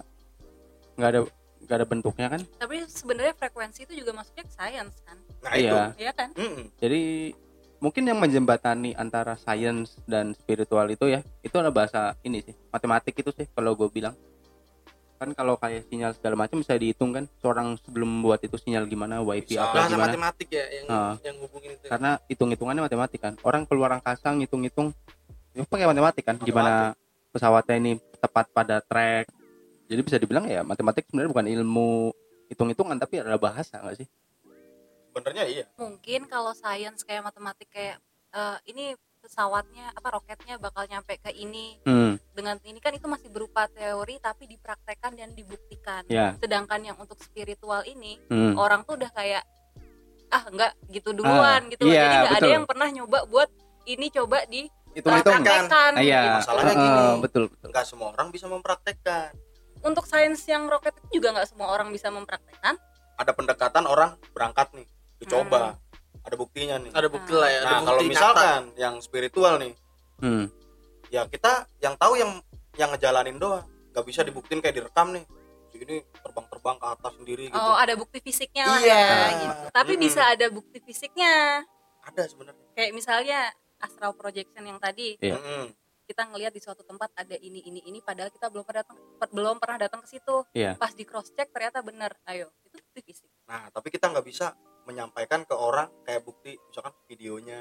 nggak 0.96 1.10
ada 1.12 1.20
nggak 1.60 1.76
ada 1.76 1.86
bentuknya 1.86 2.28
kan 2.30 2.42
Tapi 2.58 2.86
sebenarnya 2.86 3.34
frekuensi 3.34 3.84
itu 3.84 3.94
juga 3.96 4.12
masuknya 4.14 4.44
ke 4.44 4.54
science 4.54 4.96
kan? 5.02 5.18
nah 5.40 5.54
itu 5.54 5.70
iya 5.70 5.84
Iya 5.96 6.12
kan? 6.12 6.30
Mm-mm. 6.34 6.64
Jadi 6.78 7.02
mungkin 7.78 8.04
yang 8.04 8.18
menjembatani 8.18 8.94
antara 8.94 9.36
sains 9.36 10.02
dan 10.04 10.34
spiritual 10.34 10.88
itu 10.88 11.06
ya 11.08 11.22
itu 11.40 11.54
ada 11.54 11.70
bahasa 11.70 12.18
ini 12.22 12.42
sih 12.42 12.58
matematik 12.68 13.14
itu 13.16 13.30
sih 13.32 13.46
kalau 13.48 13.78
gue 13.78 13.86
bilang 13.88 14.17
kan 15.17 15.30
kalau 15.34 15.58
kayak 15.58 15.86
sinyal 15.86 16.10
segala 16.12 16.34
macam 16.36 16.58
bisa 16.58 16.74
dihitung 16.74 17.10
kan 17.10 17.30
seorang 17.38 17.78
sebelum 17.80 18.22
buat 18.22 18.38
itu 18.39 18.54
sinyal 18.56 18.86
gimana 18.86 19.17
wifi 19.20 19.54
Bisa. 19.54 19.62
apa 19.63 19.74
bahasa 19.76 19.89
gimana 19.89 20.10
matematik 20.10 20.48
ya 20.48 20.65
yang 20.72 20.86
Ah. 20.88 21.13
yang 21.22 21.38
hubungin 21.38 21.70
itu. 21.72 21.86
karena 21.86 22.12
hitung 22.26 22.50
hitungannya 22.50 22.82
matematik 22.82 23.20
kan 23.20 23.34
orang 23.41 23.65
keluar 23.65 23.89
angkasa 23.91 24.30
ngitung 24.32 24.62
hitung 24.62 24.89
itu 25.54 25.62
pakai 25.63 25.86
matematik 25.86 26.22
kan 26.24 26.38
gimana 26.39 26.98
pesawatnya 27.30 27.76
ini 27.78 27.91
tepat 28.17 28.46
pada 28.52 28.78
track 28.80 29.30
jadi 29.88 30.02
bisa 30.04 30.17
dibilang 30.19 30.45
ya 30.45 30.62
matematik 30.62 31.08
sebenarnya 31.08 31.32
bukan 31.32 31.47
ilmu 31.47 31.91
hitung 32.52 32.69
hitungan 32.71 33.00
tapi 33.00 33.23
adalah 33.23 33.39
bahasa 33.39 33.80
nggak 33.80 34.04
sih 34.04 34.08
sebenarnya 35.12 35.43
iya 35.50 35.65
Mungkin 35.82 36.30
kalau 36.30 36.54
science 36.54 37.02
kayak 37.02 37.26
matematik 37.26 37.67
kayak 37.73 37.97
eh, 38.36 38.58
ini 38.69 38.93
pesawatnya 39.17 39.91
apa 39.91 40.08
roketnya 40.13 40.56
bakal 40.62 40.86
nyampe 40.88 41.17
ke 41.19 41.34
ini 41.34 41.82
hmm 41.84 42.15
dengan 42.38 42.62
ini 42.69 42.78
kan 42.78 42.93
itu 42.93 43.10
masih 43.10 43.34
berupa 43.34 43.65
teori 43.73 44.21
tapi 44.21 44.45
dipraktekkan 44.45 45.17
dan 45.17 45.34
dibuktikan. 45.34 46.06
ya 46.06 46.38
Sedangkan 46.38 46.86
yang 46.86 46.93
untuk 47.02 47.17
spiritual 47.17 47.82
ini 47.82 48.21
hmm. 48.30 48.54
orang 48.54 48.86
tuh 48.86 48.93
udah 48.93 49.10
kayak 49.10 49.41
ah 50.30 50.45
enggak 50.45 50.78
gitu 50.93 51.17
duluan 51.17 51.65
gitu 51.73 51.89
loh. 51.89 51.97
iya, 51.97 52.06
Jadi 52.06 52.17
nggak 52.21 52.38
ada 52.38 52.50
yang 52.54 52.65
pernah 52.69 52.88
nyoba 52.93 53.26
buat 53.26 53.50
ini 53.89 54.13
coba 54.13 54.45
di 54.45 54.69
hitung 54.93 55.17
hitung 55.17 55.41
praktekkan. 55.41 55.91
Ah, 55.97 56.04
iya. 56.06 56.38
Masalahnya 56.38 56.73
gini. 56.78 57.02
eh, 57.02 57.15
betul 57.26 57.43
betul 57.50 57.67
nggak 57.73 57.86
semua 57.89 58.08
orang 58.13 58.28
bisa 58.30 58.45
mempraktekkan 58.45 59.34
Untuk 59.80 60.04
sains 60.04 60.42
yang 60.44 60.66
roket 60.66 60.94
itu 61.04 61.20
juga 61.20 61.34
nggak 61.34 61.48
semua 61.48 61.70
orang 61.70 61.90
bisa 61.90 62.08
mempraktekkan. 62.08 62.76
ada 63.16 63.32
pendekatan 63.32 63.84
orang 63.84 64.13
berangkat 64.30 64.70
nih 64.72 64.86
dicoba 65.18 65.74
Hmm. 65.74 66.22
ada 66.22 66.36
buktinya 66.36 66.76
nih 66.78 66.92
ada 66.92 67.08
bukti 67.08 67.34
lah 67.34 67.50
ya. 67.50 67.58
ada 67.58 67.66
nah 67.66 67.74
bukti 67.74 67.88
kalau 67.88 67.98
nyata. 68.00 68.12
misalkan 68.13 68.62
yang 68.76 68.96
spiritual 69.00 69.54
nih 69.58 69.74
hmm. 70.20 70.46
ya 71.10 71.26
kita 71.26 71.52
yang 71.80 71.98
tahu 71.98 72.13
yang 72.13 72.38
yang 72.76 72.94
ngejalanin 72.94 73.36
doang 73.36 73.66
nggak 73.90 74.06
bisa 74.06 74.22
dibuktiin 74.22 74.62
kayak 74.62 74.78
direkam 74.78 75.10
nih 75.12 75.26
ini 75.74 75.98
terbang-terbang 76.16 76.76
ke 76.76 76.88
atas 76.92 77.12
sendiri 77.16 77.44
gitu 77.48 77.58
Oh, 77.58 77.74
ada 77.74 77.94
bukti 77.94 78.18
fisiknya 78.20 78.66
lah 78.66 78.80
Iya. 78.80 78.98
ya 78.98 79.30
gitu. 79.36 79.66
Tapi 79.72 79.92
Mm-mm. 79.92 80.04
bisa 80.04 80.22
ada 80.28 80.46
bukti 80.48 80.78
fisiknya. 80.80 81.34
ada 82.04 82.22
sebenarnya 82.24 82.66
Kayak 82.72 82.92
misalnya 82.94 83.40
astral 83.78 84.13
projection 84.13 84.62
yang 84.63 84.78
tadi 84.78 85.18
Iya. 85.18 85.38
Mm-mm. 85.38 85.63
Kita 86.08 86.24
ngelihat 86.26 86.50
di 86.50 86.58
suatu 86.58 86.82
tempat 86.82 87.12
ada 87.13 87.36
ini 87.36 87.60
ini 87.62 87.84
ini 87.84 88.00
padahal 88.00 88.32
kita 88.32 88.48
belum 88.48 88.63
pernah 88.63 88.82
datang 88.82 88.98
belum 89.30 89.56
pernah 89.60 89.78
datang 89.78 90.00
ke 90.00 90.08
situ. 90.10 90.48
Iya. 90.52 90.74
Pas 90.74 90.89
di 90.89 91.04
cross 91.04 91.30
check 91.30 91.52
ternyata 91.52 91.84
benar. 91.84 92.15
Ayo, 92.24 92.48
itu 92.63 92.80
bukti 92.80 93.02
fisik. 93.04 93.28
nah 93.43 93.67
tapi 93.70 93.88
kita 93.89 94.08
nggak 94.08 94.24
bisa 94.24 94.56
menyampaikan 94.84 95.43
ke 95.43 95.52
orang 95.52 95.88
kayak 96.02 96.20
bukti 96.22 96.56
misalkan 96.62 96.91
videonya 97.06 97.60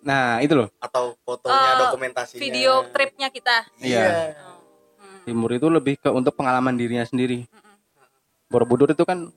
nah 0.00 0.38
itu 0.38 0.54
loh 0.54 0.70
atau 0.78 1.14
fotonya 1.20 1.70
Oh, 1.76 1.78
dokumentasinya 1.88 2.38
Video 2.38 2.86
tripnya 2.88 3.28
kita. 3.28 3.66
iya 3.78 4.34
Oh. 4.36 4.58
Hmm. 4.96 5.22
timur 5.24 5.50
itu 5.52 5.66
lebih 5.68 5.94
ke 5.96 6.06
untuk 6.08 6.34
pengalaman 6.34 6.74
dirinya 6.74 7.02
sendiri 7.02 7.46
Mm-mm. 7.46 7.74
borobudur 8.46 8.90
itu 8.90 9.02
kan 9.02 9.30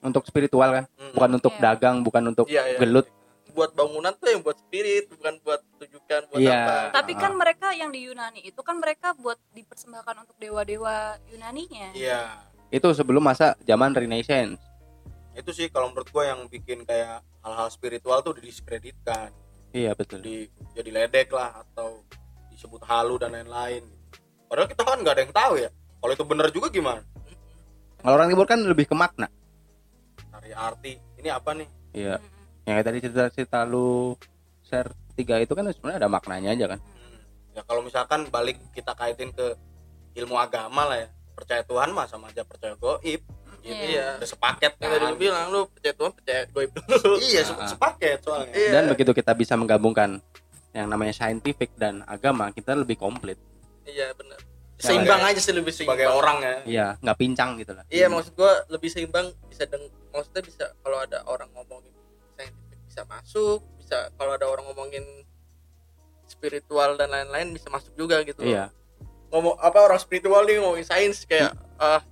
untuk 0.00 0.22
spiritual 0.24 0.70
kan 0.72 0.84
Mm. 0.88 1.10
bukan 1.12 1.30
untuk 1.34 1.52
Iya. 1.52 1.62
dagang 1.64 1.96
bukan 2.02 2.22
untuk 2.28 2.46
Iya, 2.46 2.62
iya. 2.64 2.78
gelut 2.78 3.06
buat 3.50 3.72
bangunan 3.72 4.12
tuh 4.12 4.28
yang 4.28 4.40
buat 4.40 4.56
spirit 4.56 5.08
bukan 5.08 5.40
buat 5.40 5.60
tujukan 5.78 6.20
buat 6.28 6.38
Iya. 6.38 6.58
apa. 6.58 6.74
Tapi 6.94 7.12
Ah. 7.12 7.18
kan 7.18 7.32
mereka 7.34 7.68
yang 7.70 7.88
di 7.88 8.04
Yunani 8.04 8.40
itu 8.40 8.60
kan 8.60 8.76
mereka 8.76 9.12
buat 9.12 9.36
dipersembahkan 9.50 10.14
untuk 10.22 10.36
dewa-dewa 10.36 11.16
Yunaninya. 11.26 11.92
iya. 11.92 12.42
Itu 12.68 12.92
sebelum 12.92 13.20
masa 13.20 13.56
zaman 13.62 13.92
renaissance. 13.92 14.60
Itu 15.32 15.50
sih 15.50 15.68
kalau 15.68 15.88
menurut 15.88 16.08
gua 16.08 16.28
yang 16.28 16.44
bikin 16.46 16.82
kayak 16.82 17.22
hal-hal 17.40 17.68
spiritual 17.68 18.20
tuh 18.20 18.34
didiskreditkan. 18.34 19.32
Iya 19.70 19.92
betul. 19.92 20.20
Jadi 20.20 20.48
jadi 20.74 20.90
ledek 20.94 21.28
lah 21.30 21.62
atau 21.62 22.04
disebut 22.48 22.82
halu 22.82 23.16
dan 23.16 23.32
lain-lain. 23.32 23.84
Padahal 24.46 24.66
kita 24.66 24.82
kan 24.82 24.98
nggak 24.98 25.14
ada 25.14 25.22
yang 25.22 25.34
tahu 25.34 25.54
ya. 25.58 25.70
Kalau 25.98 26.12
itu 26.12 26.24
benar 26.24 26.48
juga 26.48 26.68
gimana? 26.68 27.02
Kalau 27.98 28.14
orang 28.14 28.28
timur 28.28 28.46
kan 28.46 28.60
lebih 28.60 28.84
ke 28.84 28.94
makna. 28.94 29.26
Cari 30.28 30.52
arti. 30.52 30.92
Ini 31.16 31.28
apa 31.30 31.50
nih? 31.52 31.68
Iya. 31.92 32.16
Mm-mm. 32.16 32.37
Yang 32.68 32.84
tadi 32.84 32.98
cerita-cerita 33.00 33.64
lu 33.64 34.12
share 34.62 34.88
tiga 35.14 35.40
itu 35.40 35.50
kan 35.50 35.64
sebenarnya 35.66 35.98
ada 35.98 36.10
maknanya 36.10 36.52
aja 36.52 36.66
kan. 36.68 36.78
Hmm. 36.78 37.20
ya 37.50 37.62
kalau 37.64 37.80
misalkan 37.80 38.28
balik 38.28 38.60
kita 38.70 38.92
kaitin 38.92 39.32
ke 39.32 39.56
ilmu 40.14 40.36
agama 40.36 40.84
lah 40.84 40.98
ya. 40.98 41.08
Percaya 41.32 41.62
Tuhan 41.62 41.90
mah 41.90 42.04
sama 42.04 42.28
aja 42.28 42.42
percaya 42.42 42.74
goib. 42.74 43.22
Gitu. 43.58 43.74
Iya. 43.90 44.16
udah 44.16 44.28
sepaket 44.28 44.72
yang 44.76 44.90
tadi 44.92 45.00
kan. 45.00 45.10
lu 45.10 45.16
bilang 45.18 45.46
lu 45.48 45.60
percaya 45.66 45.94
Tuhan 45.94 46.12
percaya 46.12 46.40
goib 46.48 46.70
dulu. 46.72 47.12
Iya 47.24 47.40
se- 47.42 47.54
Ah. 47.54 47.66
sepaket 47.66 48.18
soalnya. 48.20 48.52
Iya. 48.52 48.70
dan 48.70 48.84
begitu 48.86 49.10
kita 49.12 49.32
bisa 49.32 49.54
menggabungkan 49.54 50.20
yang 50.70 50.86
namanya 50.86 51.10
scientific 51.10 51.72
dan 51.74 52.04
agama 52.04 52.50
kita 52.50 52.74
lebih 52.74 52.94
komplit. 52.94 53.40
Iya 53.82 54.12
benar 54.12 54.38
seimbang 54.78 55.18
Sebagai- 55.18 55.34
aja 55.34 55.40
sih 55.42 55.52
lebih 55.52 55.72
seimbang. 55.72 55.96
Sebagai 55.96 56.08
orang 56.12 56.38
ya. 56.38 56.54
Iya 56.64 56.86
nggak 57.00 57.18
pincang 57.18 57.50
gitu 57.56 57.72
lah. 57.72 57.82
Iya 57.88 58.06
maksud 58.06 58.32
gua 58.32 58.52
lebih 58.68 58.88
seimbang 58.88 59.26
bisa 59.44 59.64
deng 59.64 59.82
maksudnya 60.08 60.42
bisa 60.44 60.64
kalau 60.78 60.98
ada 60.98 61.18
orang 61.24 61.50
ngomongin 61.50 61.90
bisa 62.98 63.06
masuk 63.06 63.62
bisa 63.78 64.10
kalau 64.18 64.34
ada 64.34 64.42
orang 64.44 64.66
ngomongin 64.66 65.06
spiritual 66.26 66.98
dan 66.98 67.06
lain-lain 67.08 67.54
bisa 67.54 67.70
masuk 67.70 67.94
juga 67.94 68.18
gitu 68.22 68.42
iya 68.42 68.74
ngomong 69.30 69.54
apa 69.56 69.78
orang 69.80 69.96
spiritual 69.96 70.42
nih 70.42 70.58
ngomongin 70.58 70.82
sains 70.84 71.22
kayak 71.22 71.54
ah 71.78 72.02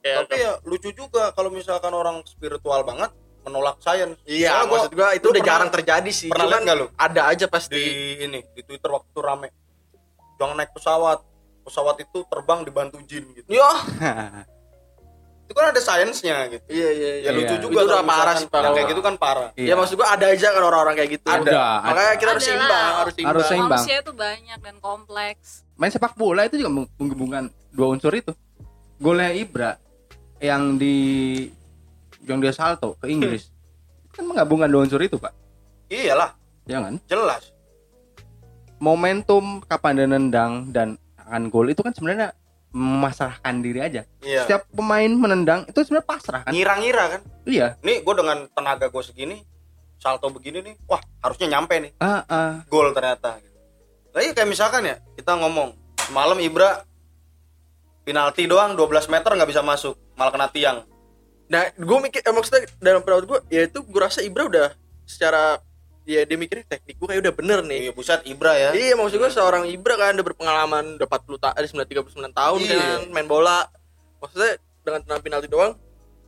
Ya, 0.00 0.16
tapi 0.16 0.38
ya 0.38 0.56
lucu 0.62 0.88
juga 0.94 1.28
kalau 1.30 1.50
misalkan 1.50 1.92
orang 1.92 2.24
spiritual 2.24 2.80
banget 2.82 3.12
menolak 3.42 3.76
sains 3.80 4.16
Iya, 4.22 4.48
Soalnya 4.48 4.64
gua- 4.64 4.72
maksud 4.78 4.92
gua 4.94 5.08
itu 5.10 5.26
udah 5.26 5.32
pernah- 5.34 5.48
jarang 5.50 5.70
terjadi 5.70 6.10
sih. 6.10 6.28
pernah 6.28 6.46
lihat 6.48 6.62
nggak 6.62 6.76
lu? 6.78 6.86
Ada 6.94 7.22
aja 7.26 7.44
di 7.44 7.50
pasti. 7.50 7.80
ini 8.18 8.40
di 8.50 8.62
Twitter 8.62 8.88
waktu 8.88 9.18
rame 9.18 9.48
jangan 10.38 10.56
naik 10.56 10.72
pesawat 10.72 11.18
pesawat 11.60 11.96
itu 11.98 12.18
terbang 12.24 12.62
dibantu 12.62 12.96
jin 13.02 13.28
gitu 13.34 13.44
Yo, 13.50 13.60
itu 15.50 15.58
kan 15.58 15.74
ada 15.74 15.82
sainsnya 15.82 16.46
gitu. 16.46 16.62
Iya 16.70 16.88
iya 16.94 17.10
ya 17.10 17.18
iya. 17.26 17.30
lucu 17.34 17.50
Iya. 17.50 17.58
juga 17.58 17.74
Itu 17.74 17.78
kalau 17.82 17.90
udah 17.90 18.06
parah 18.06 18.34
sih, 18.38 18.46
kayak 18.46 18.86
gitu 18.94 19.02
kan 19.02 19.14
parah. 19.18 19.50
Ya 19.58 19.74
maksud 19.74 19.98
gua 19.98 20.14
ada 20.14 20.26
aja 20.30 20.48
kan 20.54 20.62
orang-orang 20.62 20.94
kayak 20.94 21.10
gitu. 21.18 21.26
Ada, 21.26 21.82
Makanya 21.82 22.06
ada. 22.14 22.20
kita 22.22 22.30
harus 22.30 22.44
seimbang, 22.46 22.70
harus 22.70 23.14
seimbang. 23.18 23.26
Harus 23.34 23.44
seimbang. 23.50 23.82
manusia 23.82 23.96
itu 23.98 24.12
banyak 24.14 24.58
dan 24.62 24.76
kompleks. 24.78 25.66
Main 25.74 25.90
sepak 25.90 26.14
bola 26.14 26.46
itu 26.46 26.54
juga 26.54 26.86
menggabungkan 27.02 27.50
dua 27.74 27.86
unsur 27.90 28.14
itu. 28.14 28.30
Golnya 29.02 29.34
Ibra 29.34 29.74
yang 30.38 30.78
di 30.78 30.96
yang 32.22 32.38
dia 32.38 32.54
salto 32.54 32.94
ke 33.02 33.10
Inggris. 33.10 33.50
Kan 34.14 34.30
menggabungkan 34.30 34.70
dua 34.70 34.86
unsur 34.86 35.02
itu 35.02 35.18
pak. 35.18 35.34
Iyalah. 35.90 36.30
Ya 36.70 36.78
kan? 36.78 36.94
Jelas. 37.10 37.50
Momentum 38.78 39.66
kapan 39.66 39.98
dia 39.98 40.06
nendang 40.06 40.70
dan 40.70 40.94
akan 41.26 41.50
gol 41.50 41.66
itu 41.74 41.82
kan 41.82 41.90
sebenarnya 41.90 42.38
memasrahkan 42.70 43.54
diri 43.62 43.82
aja. 43.82 44.02
Iya. 44.22 44.46
Setiap 44.46 44.70
pemain 44.70 45.10
menendang 45.10 45.66
itu 45.66 45.78
sebenarnya 45.82 46.06
pasrah 46.06 46.40
kan? 46.46 46.52
Ngira-ngira 46.54 47.04
kan? 47.18 47.20
Iya. 47.46 47.78
Nih 47.82 48.02
gue 48.02 48.14
dengan 48.14 48.46
tenaga 48.54 48.86
gue 48.86 49.02
segini 49.02 49.42
salto 50.00 50.32
begini 50.32 50.64
nih 50.64 50.74
wah 50.86 51.02
harusnya 51.20 51.58
nyampe 51.58 51.76
nih. 51.76 51.92
Ah, 52.00 52.24
ah. 52.30 52.52
gol 52.70 52.94
ternyata 52.96 53.36
gitu. 53.42 53.58
Nah, 54.10 54.20
iya 54.24 54.32
kayak 54.34 54.48
misalkan 54.48 54.82
ya 54.86 54.96
kita 55.14 55.36
ngomong 55.38 55.76
semalam 56.08 56.38
Ibra 56.40 56.82
penalti 58.02 58.48
doang 58.50 58.74
12 58.74 59.12
meter 59.12 59.30
nggak 59.38 59.50
bisa 59.50 59.62
masuk 59.62 59.94
malah 60.18 60.32
kena 60.32 60.48
tiang. 60.50 60.78
Nah, 61.50 61.66
gue 61.74 61.98
mikir 61.98 62.22
eh, 62.22 62.34
maksudnya 62.34 62.62
dalam 62.78 63.02
pendapat 63.02 63.24
gue, 63.26 63.38
ya 63.50 63.66
itu 63.66 63.82
gue 63.82 64.00
rasa 64.00 64.22
Ibra 64.22 64.46
udah 64.46 64.68
secara 65.02 65.58
ya 66.02 66.22
dia 66.22 66.34
mikirnya 66.34 66.64
teknik 66.66 66.96
gue 66.96 67.06
kayak 67.06 67.20
udah 67.20 67.34
bener 67.34 67.58
nih. 67.62 67.78
iya 67.84 67.92
buset 67.92 68.20
Ibra 68.22 68.52
ya 68.52 68.70
Iya 68.72 68.94
maksud 68.94 69.16
gue 69.16 69.30
seorang 69.30 69.64
Ibra 69.66 69.94
kan 69.94 70.12
udah 70.12 70.26
berpengalaman 70.26 70.84
udah 70.96 71.06
40 71.06 71.38
tahun, 71.38 71.54
ada 71.54 71.66
39 71.66 72.32
tahun 72.32 72.58
Iya. 72.60 72.78
kan 72.78 73.00
main 73.10 73.26
bola. 73.26 73.68
Maksudnya 74.18 74.52
dengan 74.80 75.00
tenang 75.02 75.20
penalti 75.20 75.46
doang, 75.46 75.72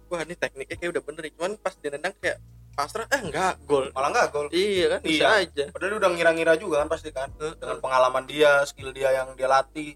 wah 0.07 0.21
ini 0.21 0.35
tekniknya 0.35 0.77
kayak 0.77 0.91
udah 0.93 1.03
bener 1.03 1.21
nih. 1.23 1.33
Cuman 1.35 1.53
pas 1.57 1.75
dia 1.75 1.89
nendang 1.89 2.15
kayak 2.17 2.39
pasrah, 2.73 3.05
eh 3.07 3.21
enggak 3.21 3.61
gol. 3.63 3.89
malah 3.91 4.09
nggak 4.11 4.29
gol 4.31 4.47
Iya 4.49 4.87
kan 4.89 5.01
bisa 5.03 5.25
Iya. 5.31 5.45
aja. 5.45 5.65
padahal 5.69 5.91
dia 5.91 5.99
udah 5.99 6.11
ngira-ngira 6.11 6.53
juga 6.57 6.81
kan 6.81 6.89
pasti 6.89 7.09
kan 7.11 7.29
Heeh. 7.35 7.53
dengan 7.55 7.77
pengalaman 7.79 8.25
dia 8.25 8.65
skill 8.65 8.91
dia 8.91 9.13
yang 9.13 9.33
dia 9.33 9.45
latih 9.45 9.93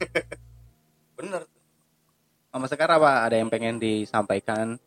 bener 1.16 1.44
sama 2.48 2.64
sekarang 2.64 2.96
apa 2.96 3.12
ada 3.22 3.36
yang 3.36 3.48
pengen 3.48 3.76
disampaikan 3.76 4.80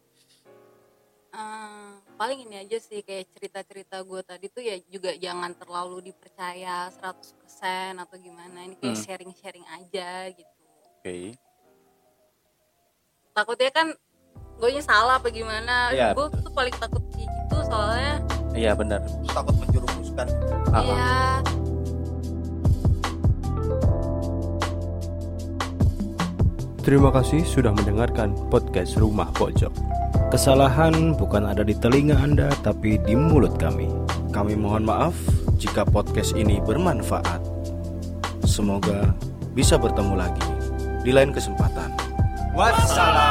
Eh, 1.31 1.80
paling 2.21 2.45
ini 2.45 2.61
aja 2.61 2.77
sih 2.77 3.01
kayak 3.01 3.33
cerita-cerita 3.33 4.05
gue 4.05 4.21
tadi 4.21 4.45
tuh 4.53 4.61
ya 4.61 4.77
juga 4.93 5.09
jangan 5.17 5.57
terlalu 5.57 6.13
dipercaya 6.13 6.85
100% 6.93 7.97
atau 7.97 8.13
gimana 8.21 8.61
ini 8.61 8.77
kayak 8.77 8.93
Hmm. 8.93 9.05
sharing-sharing 9.09 9.65
aja 9.65 10.29
gitu 10.29 10.53
oke 11.01 11.17
takutnya 13.33 13.73
kan 13.73 13.87
gue 14.61 14.69
salah 14.85 15.17
apa 15.17 15.33
gimana 15.33 15.89
Iya. 15.89 16.13
gue 16.13 16.29
tuh 16.29 16.53
paling 16.53 16.75
takut 16.77 17.01
kayak 17.09 17.25
gitu 17.25 17.57
soalnya 17.65 18.21
iya 18.53 18.77
benar 18.77 19.01
takut 19.25 19.57
menjerumuskan 19.57 20.27
Ah, 20.69 20.77
ah. 20.77 20.83
ya 20.85 21.09
Terima 26.81 27.09
kasih 27.13 27.45
sudah 27.45 27.73
mendengarkan 27.77 28.33
podcast 28.49 28.97
Rumah 28.97 29.29
Pojok. 29.37 30.00
Kesalahan 30.31 31.11
bukan 31.19 31.43
ada 31.43 31.59
di 31.59 31.75
telinga 31.75 32.15
Anda, 32.15 32.47
tapi 32.63 32.95
di 33.03 33.19
mulut 33.19 33.59
kami. 33.59 33.91
kami 34.31 34.55
mohon 34.55 34.87
maaf 34.87 35.11
jika 35.59 35.83
podcast 35.83 36.31
ini 36.39 36.63
bermanfaat. 36.63 37.43
Semoga 38.47 39.11
bisa 39.51 39.75
bertemu 39.75 40.15
lagi 40.15 40.47
di 41.03 41.11
lain 41.11 41.35
kesempatan. 41.35 41.91
Wassalam 42.55 43.30